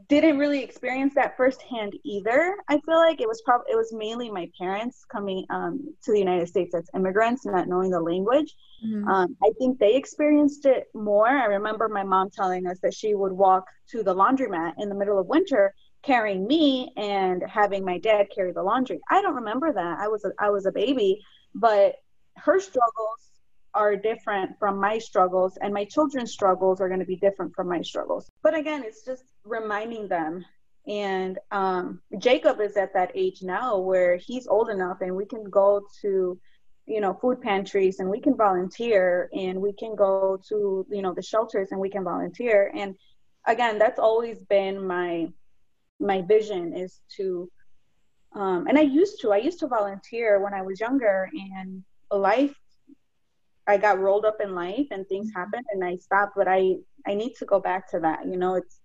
didn't 0.09 0.37
really 0.37 0.61
experience 0.61 1.15
that 1.15 1.37
firsthand 1.37 1.93
either. 2.03 2.57
I 2.69 2.79
feel 2.85 2.97
like 2.97 3.21
it 3.21 3.27
was 3.27 3.41
probably 3.43 3.71
it 3.71 3.75
was 3.75 3.93
mainly 3.93 4.29
my 4.29 4.49
parents 4.57 5.05
coming 5.09 5.45
um, 5.49 5.93
to 6.03 6.11
the 6.11 6.19
United 6.19 6.47
States 6.47 6.75
as 6.75 6.89
immigrants, 6.93 7.45
not 7.45 7.67
knowing 7.67 7.89
the 7.89 7.99
language. 7.99 8.53
Mm-hmm. 8.85 9.07
Um, 9.07 9.37
I 9.43 9.51
think 9.57 9.79
they 9.79 9.95
experienced 9.95 10.65
it 10.65 10.87
more. 10.93 11.27
I 11.27 11.45
remember 11.45 11.87
my 11.87 12.03
mom 12.03 12.29
telling 12.29 12.67
us 12.67 12.79
that 12.81 12.93
she 12.93 13.15
would 13.15 13.31
walk 13.31 13.65
to 13.91 14.03
the 14.03 14.13
laundromat 14.13 14.73
in 14.77 14.89
the 14.89 14.95
middle 14.95 15.19
of 15.19 15.27
winter 15.27 15.73
carrying 16.03 16.45
me 16.45 16.91
and 16.97 17.43
having 17.47 17.83
my 17.83 17.97
dad 17.97 18.27
carry 18.33 18.51
the 18.51 18.61
laundry. 18.61 18.99
I 19.09 19.21
don't 19.21 19.35
remember 19.35 19.73
that. 19.73 19.97
I 19.99 20.07
was 20.07 20.23
a, 20.23 20.31
I 20.39 20.51
was 20.51 20.65
a 20.65 20.71
baby, 20.71 21.19
but 21.55 21.95
her 22.37 22.59
struggles 22.59 23.29
are 23.75 23.95
different 23.95 24.57
from 24.57 24.79
my 24.79 24.97
struggles 24.97 25.57
and 25.61 25.73
my 25.73 25.85
children's 25.85 26.31
struggles 26.31 26.81
are 26.81 26.87
going 26.87 26.99
to 26.99 27.05
be 27.05 27.17
different 27.17 27.53
from 27.53 27.67
my 27.67 27.81
struggles. 27.81 28.31
But 28.41 28.55
again 28.55 28.83
it's 28.83 29.05
just 29.05 29.23
reminding 29.43 30.07
them. 30.07 30.45
And 30.87 31.39
um, 31.51 32.01
jacob 32.17 32.59
is 32.61 32.77
at 32.77 32.93
that 32.93 33.11
age 33.15 33.41
now 33.41 33.77
where 33.77 34.17
he's 34.17 34.47
old 34.47 34.69
enough 34.69 35.01
and 35.01 35.15
we 35.15 35.25
can 35.25 35.43
go 35.49 35.85
to 36.01 36.39
you 36.87 37.01
know 37.01 37.13
food 37.15 37.41
pantries 37.41 37.99
and 37.99 38.09
we 38.09 38.21
can 38.21 38.35
volunteer 38.37 39.29
and 39.33 39.59
we 39.59 39.73
can 39.73 39.95
go 39.95 40.39
to 40.49 40.85
you 40.89 41.01
know 41.01 41.13
the 41.13 41.23
shelters 41.23 41.69
and 41.71 41.79
we 41.79 41.89
can 41.89 42.03
volunteer. 42.03 42.71
And 42.75 42.95
again 43.47 43.77
that's 43.77 43.99
always 43.99 44.39
been 44.43 44.85
my 44.85 45.27
my 45.99 46.21
vision 46.21 46.73
is 46.73 47.01
to 47.17 47.49
um, 48.35 48.67
and 48.67 48.77
i 48.77 48.81
used 48.81 49.19
to 49.21 49.31
i 49.31 49.37
used 49.37 49.59
to 49.59 49.67
volunteer 49.67 50.43
when 50.43 50.53
i 50.53 50.61
was 50.61 50.79
younger 50.79 51.29
and 51.33 51.83
life 52.11 52.55
I 53.67 53.77
got 53.77 53.99
rolled 53.99 54.25
up 54.25 54.37
in 54.41 54.53
life 54.53 54.87
and 54.91 55.07
things 55.07 55.29
mm-hmm. 55.29 55.39
happened 55.39 55.65
and 55.71 55.83
I 55.83 55.97
stopped, 55.97 56.33
but 56.35 56.47
I 56.47 56.77
I 57.07 57.13
need 57.13 57.35
to 57.35 57.45
go 57.45 57.59
back 57.59 57.89
to 57.91 57.99
that. 57.99 58.25
You 58.25 58.37
know, 58.37 58.55
it's 58.55 58.79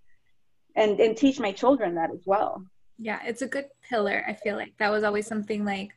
and 0.77 0.99
and 1.01 1.17
teach 1.17 1.39
my 1.39 1.53
children 1.53 1.95
that 1.97 2.11
as 2.11 2.23
well. 2.27 2.65
Yeah, 2.99 3.21
it's 3.25 3.43
a 3.43 3.49
good 3.49 3.67
pillar. 3.89 4.25
I 4.27 4.35
feel 4.35 4.57
like 4.57 4.75
that 4.79 4.91
was 4.91 5.05
always 5.05 5.27
something 5.27 5.65
like 5.65 5.91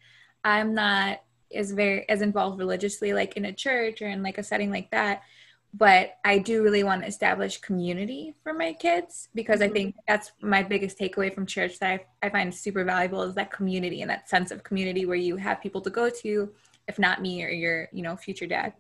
I'm 0.44 0.74
not 0.74 1.20
as 1.54 1.72
very 1.72 2.08
as 2.10 2.22
involved 2.22 2.60
religiously 2.60 3.14
like 3.14 3.38
in 3.38 3.46
a 3.46 3.54
church 3.54 4.02
or 4.02 4.08
in 4.08 4.24
like 4.24 4.38
a 4.38 4.44
setting 4.44 4.72
like 4.72 4.90
that 4.92 5.22
but 5.74 6.18
I 6.24 6.38
do 6.38 6.62
really 6.62 6.84
want 6.84 7.02
to 7.02 7.08
establish 7.08 7.58
community 7.60 8.36
for 8.44 8.54
my 8.54 8.74
kids 8.74 9.30
because 9.34 9.60
I 9.62 9.66
mm-hmm. 9.66 9.74
think 9.74 9.96
that's 10.08 10.32
my 10.42 10.62
biggest 10.62 11.00
takeaway 11.00 11.34
from 11.34 11.48
church 11.48 11.80
that 11.80 12.06
I, 12.22 12.28
I 12.28 12.30
find 12.30 12.54
super 12.54 12.84
valuable 12.84 13.24
is 13.24 13.34
that 13.36 13.52
community 13.52 14.02
and 14.02 14.10
that 14.10 14.30
sense 14.30 14.52
of 14.52 14.64
community 14.64 15.06
where 15.06 15.18
you 15.18 15.36
have 15.38 15.62
people 15.62 15.82
to 15.82 15.90
go 15.90 16.10
to 16.10 16.54
if 16.88 17.00
not 17.00 17.22
me 17.22 17.44
or 17.44 17.50
your 17.50 17.90
you 17.92 18.02
know 18.02 18.16
future 18.16 18.48
dad. 18.48 18.74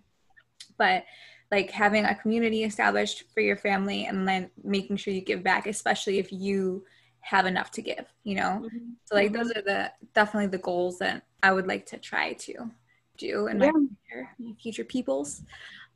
But 0.77 1.05
like 1.51 1.69
having 1.69 2.05
a 2.05 2.15
community 2.15 2.63
established 2.63 3.25
for 3.33 3.41
your 3.41 3.57
family 3.57 4.05
and 4.05 4.27
then 4.27 4.49
making 4.63 4.97
sure 4.97 5.13
you 5.13 5.21
give 5.21 5.43
back 5.43 5.67
especially 5.67 6.17
if 6.17 6.31
you 6.31 6.83
have 7.19 7.45
enough 7.45 7.69
to 7.69 7.81
give 7.81 8.05
you 8.23 8.35
know? 8.35 8.61
Mm-hmm. 8.63 8.89
so 9.05 9.15
like 9.15 9.31
those 9.31 9.49
mm-hmm. 9.49 9.59
are 9.59 9.61
the 9.61 9.91
definitely 10.15 10.47
the 10.47 10.57
goals 10.57 10.97
that 10.97 11.23
i 11.43 11.53
would 11.53 11.67
like 11.67 11.85
to 11.87 11.99
try 11.99 12.33
to 12.33 12.71
do 13.17 13.47
in 13.47 13.59
yeah. 13.59 13.71
my 13.71 13.79
future, 14.07 14.29
future 14.61 14.83
peoples. 14.83 15.43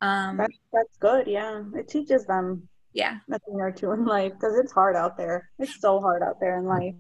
Um 0.02 0.38
that's, 0.38 0.58
that's 0.74 0.98
good 1.00 1.28
yeah. 1.28 1.64
It 1.76 1.88
teaches 1.88 2.26
them 2.26 2.68
yeah. 2.94 3.18
nothing 3.28 3.56
or 3.56 3.72
two 3.72 3.92
in 3.92 4.06
life 4.06 4.34
because 4.34 4.58
it's 4.58 4.72
hard 4.72 4.96
out 4.96 5.18
there. 5.18 5.50
It's 5.60 5.80
so 5.80 6.00
hard 6.00 6.24
out 6.24 6.40
there 6.40 6.58
in 6.58 6.66
life. 6.66 6.96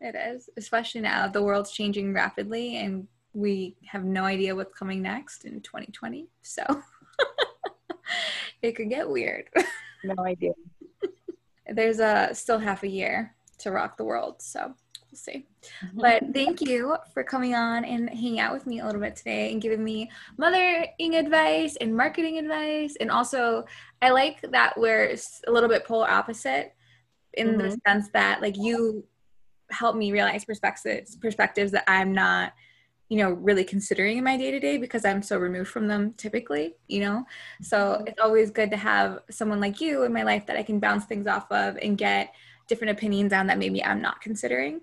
It 0.00 0.14
is 0.14 0.48
especially 0.56 1.02
now. 1.02 1.28
The 1.28 1.42
world's 1.42 1.72
changing 1.72 2.12
rapidly 2.12 2.76
and 2.76 3.06
we 3.32 3.76
have 3.86 4.04
no 4.04 4.24
idea 4.24 4.54
what's 4.54 4.76
coming 4.76 5.02
next 5.02 5.44
in 5.44 5.60
2020. 5.60 6.26
So 6.42 6.62
it 8.62 8.72
could 8.72 8.88
get 8.88 9.08
weird. 9.08 9.48
no 10.04 10.24
idea. 10.24 10.52
There's 11.68 12.00
a 12.00 12.30
still 12.32 12.58
half 12.58 12.82
a 12.82 12.88
year 12.88 13.34
to 13.58 13.70
rock 13.70 13.96
the 13.96 14.04
world. 14.04 14.42
So 14.42 14.74
we'll 15.10 15.18
see. 15.18 15.46
Mm-hmm. 15.84 16.00
But 16.00 16.22
thank 16.34 16.60
you 16.60 16.96
for 17.12 17.22
coming 17.22 17.54
on 17.54 17.84
and 17.84 18.08
hanging 18.10 18.40
out 18.40 18.52
with 18.52 18.66
me 18.66 18.80
a 18.80 18.86
little 18.86 19.00
bit 19.00 19.16
today 19.16 19.52
and 19.52 19.62
giving 19.62 19.84
me 19.84 20.10
mothering 20.36 21.14
advice 21.14 21.76
and 21.76 21.96
marketing 21.96 22.38
advice. 22.38 22.96
And 23.00 23.10
also, 23.10 23.64
I 24.02 24.10
like 24.10 24.40
that 24.50 24.78
we're 24.78 25.14
a 25.46 25.50
little 25.50 25.68
bit 25.68 25.84
polar 25.84 26.10
opposite 26.10 26.74
in 27.34 27.50
mm-hmm. 27.50 27.58
the 27.58 27.80
sense 27.86 28.08
that, 28.12 28.42
like, 28.42 28.56
you 28.56 29.04
help 29.70 29.94
me 29.94 30.10
realize 30.10 30.44
perspectives 30.44 31.14
perspectives 31.14 31.70
that 31.70 31.84
I'm 31.86 32.12
not 32.12 32.52
you 33.10 33.18
know 33.18 33.32
really 33.32 33.64
considering 33.64 34.16
in 34.16 34.24
my 34.24 34.36
day 34.38 34.50
to 34.50 34.60
day 34.60 34.78
because 34.78 35.04
i'm 35.04 35.20
so 35.20 35.36
removed 35.36 35.68
from 35.68 35.86
them 35.86 36.14
typically 36.14 36.74
you 36.86 37.00
know? 37.00 37.26
So 37.60 37.76
mm-hmm. 37.76 38.06
it's 38.06 38.20
always 38.20 38.50
good 38.50 38.70
to 38.70 38.76
have 38.78 39.20
someone 39.30 39.60
like 39.60 39.80
you 39.80 40.04
in 40.04 40.12
my 40.12 40.22
life 40.22 40.46
that 40.46 40.56
i 40.56 40.62
can 40.62 40.80
bounce 40.80 41.04
things 41.04 41.26
off 41.26 41.50
of 41.52 41.76
and 41.82 41.98
get 41.98 42.32
different 42.68 42.92
opinions 42.92 43.32
on 43.32 43.48
that 43.48 43.58
maybe 43.58 43.84
i'm 43.84 44.00
not 44.00 44.20
considering. 44.22 44.80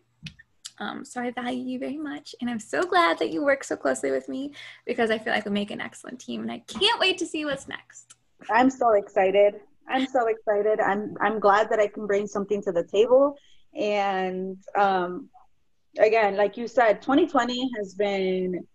Um, 0.79 1.03
so 1.03 1.19
i 1.21 1.31
value 1.31 1.63
you 1.63 1.79
very 1.79 1.97
much 1.97 2.35
and 2.39 2.49
i'm 2.49 2.59
so 2.59 2.83
glad 2.83 3.17
that 3.17 3.31
you 3.31 3.43
work 3.43 3.63
so 3.63 3.75
closely 3.75 4.11
with 4.11 4.29
me 4.29 4.53
because 4.85 5.09
i 5.09 5.17
feel 5.17 5.33
like 5.33 5.45
we 5.45 5.51
make 5.51 5.71
an 5.71 5.81
excellent 5.81 6.19
team 6.19 6.41
and 6.41 6.51
i 6.51 6.59
can't 6.59 6.99
wait 6.99 7.17
to 7.17 7.25
see 7.25 7.45
what's 7.45 7.67
next. 7.67 8.13
I'm 8.51 8.69
so 8.69 8.91
excited. 8.91 9.55
I'm 9.89 10.05
so 10.05 10.27
excited. 10.27 10.79
I'm 10.79 11.15
i'm 11.19 11.39
glad 11.39 11.69
that 11.71 11.79
i 11.79 11.87
can 11.87 12.05
bring 12.05 12.27
something 12.27 12.61
to 12.63 12.71
the 12.71 12.83
table 12.83 13.37
and 13.77 14.57
um, 14.77 15.29
again, 15.97 16.35
like 16.35 16.57
you 16.57 16.67
said, 16.67 17.01
2020 17.01 17.71
has 17.77 17.93
been 17.93 18.65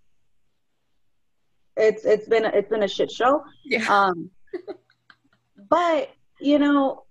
it's 1.77 2.05
it's 2.05 2.29
been 2.29 2.45
it's 2.45 2.69
been 2.69 2.83
a 2.83 2.89
shit 2.89 3.11
show. 3.11 3.43
Yeah. 3.65 3.87
Um, 3.89 4.31
but 5.71 6.11
you 6.41 6.59
know, 6.59 7.05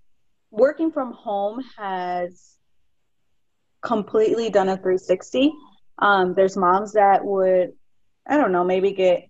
working 0.50 0.92
from 0.92 1.12
home 1.12 1.64
has 1.76 2.56
completely 3.80 4.50
done 4.50 4.68
a 4.68 4.76
360. 4.76 5.52
Um, 5.98 6.34
there's 6.34 6.56
moms 6.56 6.92
that 6.92 7.24
would, 7.24 7.72
I 8.26 8.36
don't 8.36 8.52
know, 8.52 8.64
maybe 8.64 8.92
get 8.92 9.28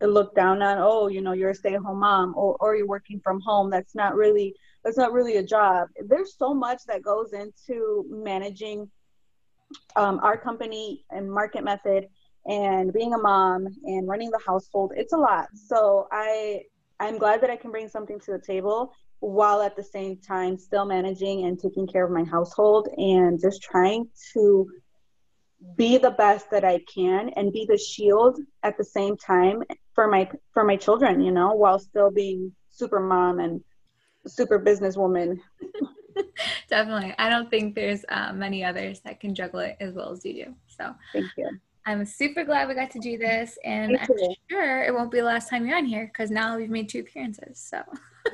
looked 0.00 0.36
down 0.36 0.60
on. 0.62 0.78
Oh, 0.78 1.08
you 1.08 1.22
know, 1.22 1.32
you're 1.32 1.50
a 1.50 1.54
stay-at-home 1.54 2.00
mom, 2.00 2.34
or 2.36 2.56
or 2.60 2.76
you're 2.76 2.86
working 2.86 3.20
from 3.22 3.40
home. 3.40 3.70
That's 3.70 3.94
not 3.94 4.14
really 4.14 4.54
that's 4.84 4.98
not 4.98 5.12
really 5.12 5.36
a 5.36 5.42
job. 5.42 5.88
There's 6.06 6.36
so 6.36 6.52
much 6.52 6.82
that 6.88 7.02
goes 7.02 7.32
into 7.32 8.04
managing 8.10 8.90
um, 9.96 10.20
our 10.22 10.36
company 10.36 11.04
and 11.10 11.30
market 11.30 11.64
method 11.64 12.08
and 12.46 12.92
being 12.92 13.14
a 13.14 13.18
mom 13.18 13.66
and 13.84 14.08
running 14.08 14.30
the 14.30 14.40
household 14.46 14.92
it's 14.96 15.12
a 15.12 15.16
lot. 15.16 15.46
So 15.54 16.06
i 16.12 16.62
i'm 17.00 17.18
glad 17.18 17.40
that 17.40 17.50
i 17.50 17.56
can 17.56 17.70
bring 17.70 17.88
something 17.88 18.20
to 18.20 18.32
the 18.32 18.38
table 18.38 18.92
while 19.20 19.62
at 19.62 19.74
the 19.76 19.82
same 19.82 20.18
time 20.18 20.58
still 20.58 20.84
managing 20.84 21.46
and 21.46 21.58
taking 21.58 21.86
care 21.86 22.04
of 22.04 22.10
my 22.10 22.24
household 22.24 22.88
and 22.96 23.40
just 23.40 23.62
trying 23.62 24.06
to 24.32 24.68
be 25.76 25.96
the 25.96 26.10
best 26.10 26.50
that 26.50 26.64
i 26.64 26.78
can 26.94 27.30
and 27.30 27.52
be 27.52 27.66
the 27.68 27.78
shield 27.78 28.38
at 28.62 28.76
the 28.76 28.84
same 28.84 29.16
time 29.16 29.62
for 29.94 30.06
my 30.06 30.28
for 30.52 30.62
my 30.62 30.76
children 30.76 31.20
you 31.20 31.32
know 31.32 31.54
while 31.54 31.78
still 31.78 32.10
being 32.10 32.52
super 32.70 33.00
mom 33.00 33.40
and 33.40 33.62
super 34.26 34.58
businesswoman 34.60 35.38
Definitely. 36.68 37.14
I 37.18 37.28
don't 37.28 37.50
think 37.50 37.74
there's 37.74 38.04
uh, 38.08 38.32
many 38.32 38.64
others 38.64 39.00
that 39.00 39.20
can 39.20 39.34
juggle 39.34 39.60
it 39.60 39.76
as 39.80 39.94
well 39.94 40.12
as 40.12 40.24
you 40.24 40.44
do. 40.44 40.54
So 40.66 40.94
thank 41.12 41.30
you. 41.36 41.50
I'm 41.86 42.04
super 42.06 42.44
glad 42.44 42.68
we 42.68 42.74
got 42.74 42.90
to 42.92 42.98
do 42.98 43.18
this, 43.18 43.58
and 43.62 43.98
I'm 43.98 44.34
sure 44.50 44.84
it 44.84 44.94
won't 44.94 45.10
be 45.10 45.18
the 45.18 45.24
last 45.24 45.50
time 45.50 45.66
you're 45.66 45.76
on 45.76 45.84
here 45.84 46.06
because 46.06 46.30
now 46.30 46.56
we've 46.56 46.70
made 46.70 46.88
two 46.88 47.00
appearances. 47.00 47.58
So 47.58 47.82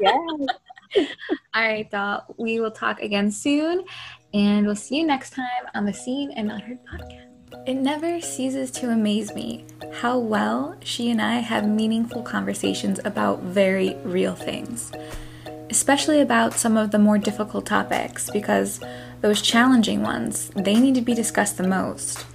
yeah. 0.00 0.12
All 0.96 1.06
right, 1.54 1.90
doll. 1.90 2.32
We 2.38 2.60
will 2.60 2.70
talk 2.70 3.00
again 3.00 3.30
soon, 3.30 3.84
and 4.32 4.66
we'll 4.66 4.76
see 4.76 4.98
you 4.98 5.06
next 5.06 5.30
time 5.30 5.66
on 5.74 5.84
the 5.84 5.92
Seen 5.92 6.30
and 6.32 6.46
Not 6.46 6.62
Heard 6.62 6.78
podcast. 6.86 7.26
It 7.66 7.74
never 7.74 8.20
ceases 8.20 8.70
to 8.72 8.90
amaze 8.90 9.34
me 9.34 9.64
how 9.92 10.18
well 10.18 10.76
she 10.84 11.10
and 11.10 11.20
I 11.20 11.40
have 11.40 11.68
meaningful 11.68 12.22
conversations 12.22 13.00
about 13.04 13.42
very 13.42 13.96
real 14.04 14.36
things 14.36 14.92
especially 15.70 16.20
about 16.20 16.54
some 16.54 16.76
of 16.76 16.90
the 16.90 16.98
more 16.98 17.18
difficult 17.18 17.64
topics, 17.64 18.28
because 18.30 18.80
those 19.20 19.40
challenging 19.40 20.02
ones, 20.02 20.50
they 20.56 20.74
need 20.78 20.94
to 20.96 21.00
be 21.00 21.14
discussed 21.14 21.56
the 21.56 21.66
most. 21.66 22.26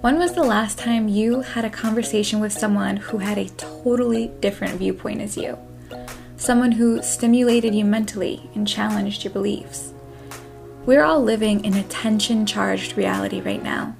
When 0.00 0.18
was 0.18 0.32
the 0.32 0.44
last 0.44 0.78
time 0.78 1.08
you 1.08 1.40
had 1.40 1.64
a 1.64 1.70
conversation 1.70 2.40
with 2.40 2.52
someone 2.52 2.96
who 2.96 3.18
had 3.18 3.38
a 3.38 3.48
totally 3.50 4.28
different 4.40 4.74
viewpoint 4.74 5.20
as 5.20 5.36
you? 5.36 5.58
Someone 6.36 6.72
who 6.72 7.02
stimulated 7.02 7.74
you 7.74 7.84
mentally 7.84 8.48
and 8.54 8.68
challenged 8.68 9.24
your 9.24 9.32
beliefs? 9.32 9.92
We're 10.84 11.02
all 11.02 11.22
living 11.22 11.64
in 11.64 11.74
a 11.74 11.82
tension 11.84 12.46
charged 12.46 12.96
reality 12.96 13.40
right 13.40 13.62
now, 13.62 13.96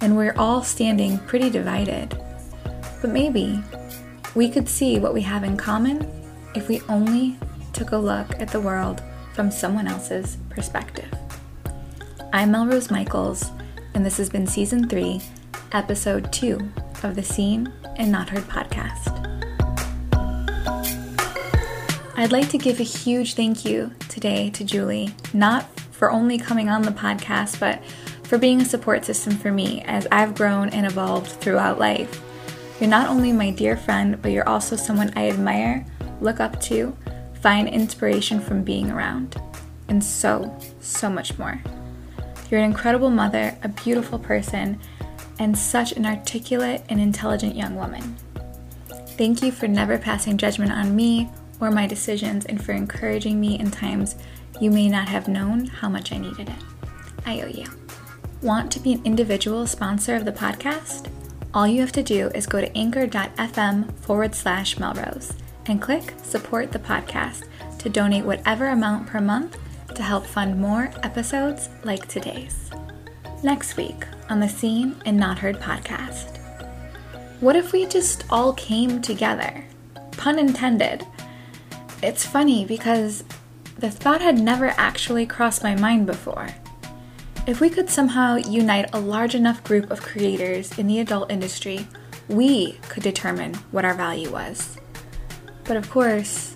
and 0.00 0.16
we're 0.16 0.34
all 0.38 0.62
standing 0.62 1.18
pretty 1.18 1.50
divided. 1.50 2.18
But 3.00 3.10
maybe 3.10 3.62
we 4.34 4.48
could 4.48 4.68
see 4.68 4.98
what 4.98 5.12
we 5.12 5.20
have 5.22 5.44
in 5.44 5.56
common 5.56 6.08
if 6.54 6.68
we 6.68 6.80
only 6.88 7.36
took 7.72 7.92
a 7.92 7.96
look 7.96 8.38
at 8.40 8.48
the 8.48 8.60
world 8.60 9.02
from 9.34 9.50
someone 9.50 9.88
else's 9.88 10.36
perspective. 10.50 11.08
I'm 12.32 12.50
Melrose 12.50 12.90
Michaels, 12.90 13.50
and 13.94 14.04
this 14.04 14.18
has 14.18 14.28
been 14.28 14.46
Season 14.46 14.88
3, 14.88 15.20
Episode 15.72 16.32
2 16.32 16.58
of 17.02 17.14
the 17.14 17.22
Seen 17.22 17.72
and 17.96 18.12
Not 18.12 18.28
Heard 18.28 18.44
podcast. 18.44 19.18
I'd 22.14 22.32
like 22.32 22.50
to 22.50 22.58
give 22.58 22.78
a 22.78 22.84
huge 22.84 23.34
thank 23.34 23.64
you 23.64 23.92
today 24.08 24.50
to 24.50 24.64
Julie, 24.64 25.14
not 25.32 25.64
for 25.92 26.10
only 26.10 26.38
coming 26.38 26.68
on 26.68 26.82
the 26.82 26.90
podcast, 26.90 27.58
but 27.58 27.82
for 28.22 28.38
being 28.38 28.60
a 28.60 28.64
support 28.64 29.04
system 29.04 29.34
for 29.34 29.50
me 29.50 29.82
as 29.86 30.06
I've 30.12 30.34
grown 30.34 30.68
and 30.70 30.86
evolved 30.86 31.30
throughout 31.30 31.78
life. 31.78 32.22
You're 32.80 32.90
not 32.90 33.08
only 33.08 33.32
my 33.32 33.50
dear 33.50 33.76
friend, 33.76 34.20
but 34.20 34.30
you're 34.30 34.48
also 34.48 34.76
someone 34.76 35.12
I 35.16 35.30
admire, 35.30 35.86
look 36.20 36.40
up 36.40 36.60
to, 36.62 36.96
find 37.42 37.68
inspiration 37.68 38.40
from 38.40 38.62
being 38.62 38.90
around, 38.90 39.36
and 39.88 40.02
so, 40.02 40.56
so 40.80 41.10
much 41.10 41.36
more. 41.38 41.60
You're 42.48 42.60
an 42.60 42.70
incredible 42.70 43.10
mother, 43.10 43.56
a 43.64 43.68
beautiful 43.68 44.18
person, 44.18 44.78
and 45.38 45.58
such 45.58 45.92
an 45.92 46.06
articulate 46.06 46.84
and 46.88 47.00
intelligent 47.00 47.56
young 47.56 47.74
woman. 47.74 48.16
Thank 49.16 49.42
you 49.42 49.50
for 49.50 49.66
never 49.66 49.98
passing 49.98 50.38
judgment 50.38 50.70
on 50.70 50.94
me 50.94 51.28
or 51.60 51.70
my 51.70 51.86
decisions 51.86 52.46
and 52.46 52.62
for 52.64 52.72
encouraging 52.72 53.40
me 53.40 53.58
in 53.58 53.70
times 53.70 54.16
you 54.60 54.70
may 54.70 54.88
not 54.88 55.08
have 55.08 55.28
known 55.28 55.66
how 55.66 55.88
much 55.88 56.12
I 56.12 56.18
needed 56.18 56.48
it. 56.48 56.56
I 57.26 57.40
owe 57.40 57.46
you. 57.46 57.66
Want 58.40 58.70
to 58.72 58.80
be 58.80 58.92
an 58.94 59.02
individual 59.04 59.66
sponsor 59.66 60.14
of 60.14 60.24
the 60.24 60.32
podcast? 60.32 61.10
All 61.54 61.66
you 61.66 61.80
have 61.80 61.92
to 61.92 62.02
do 62.02 62.28
is 62.34 62.46
go 62.46 62.60
to 62.60 62.76
anchor.fm 62.76 63.92
forward 63.98 64.34
slash 64.34 64.78
Melrose 64.78 65.34
and 65.66 65.80
click 65.80 66.14
support 66.22 66.72
the 66.72 66.78
podcast 66.78 67.44
to 67.78 67.88
donate 67.88 68.24
whatever 68.24 68.68
amount 68.68 69.06
per 69.06 69.20
month 69.20 69.58
to 69.94 70.02
help 70.02 70.26
fund 70.26 70.60
more 70.60 70.90
episodes 71.02 71.68
like 71.84 72.08
today's. 72.08 72.70
Next 73.42 73.76
week 73.76 74.06
on 74.30 74.40
the 74.40 74.48
Seen 74.48 74.96
and 75.04 75.18
Not 75.18 75.38
Heard 75.38 75.60
podcast. 75.60 76.38
What 77.40 77.56
if 77.56 77.72
we 77.72 77.86
just 77.86 78.24
all 78.30 78.52
came 78.52 79.02
together? 79.02 79.64
Pun 80.12 80.38
intended. 80.38 81.04
It's 82.02 82.24
funny 82.24 82.64
because 82.64 83.24
the 83.78 83.90
thought 83.90 84.20
had 84.20 84.38
never 84.38 84.68
actually 84.76 85.26
crossed 85.26 85.62
my 85.62 85.74
mind 85.74 86.06
before. 86.06 86.48
If 87.44 87.60
we 87.60 87.68
could 87.68 87.90
somehow 87.90 88.36
unite 88.36 88.90
a 88.92 89.00
large 89.00 89.34
enough 89.34 89.64
group 89.64 89.90
of 89.90 90.00
creators 90.00 90.78
in 90.78 90.86
the 90.86 91.00
adult 91.00 91.32
industry, 91.32 91.88
we 92.28 92.74
could 92.88 93.02
determine 93.02 93.54
what 93.72 93.84
our 93.84 93.94
value 93.94 94.30
was. 94.30 94.78
But 95.72 95.78
of 95.78 95.88
course, 95.88 96.54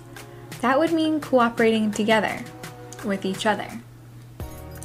that 0.61 0.77
would 0.77 0.93
mean 0.93 1.19
cooperating 1.19 1.89
together 1.89 2.39
with 3.03 3.25
each 3.25 3.47
other. 3.47 3.67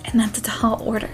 And 0.06 0.18
that's 0.18 0.38
a 0.38 0.42
tall 0.42 0.82
order. 0.82 1.10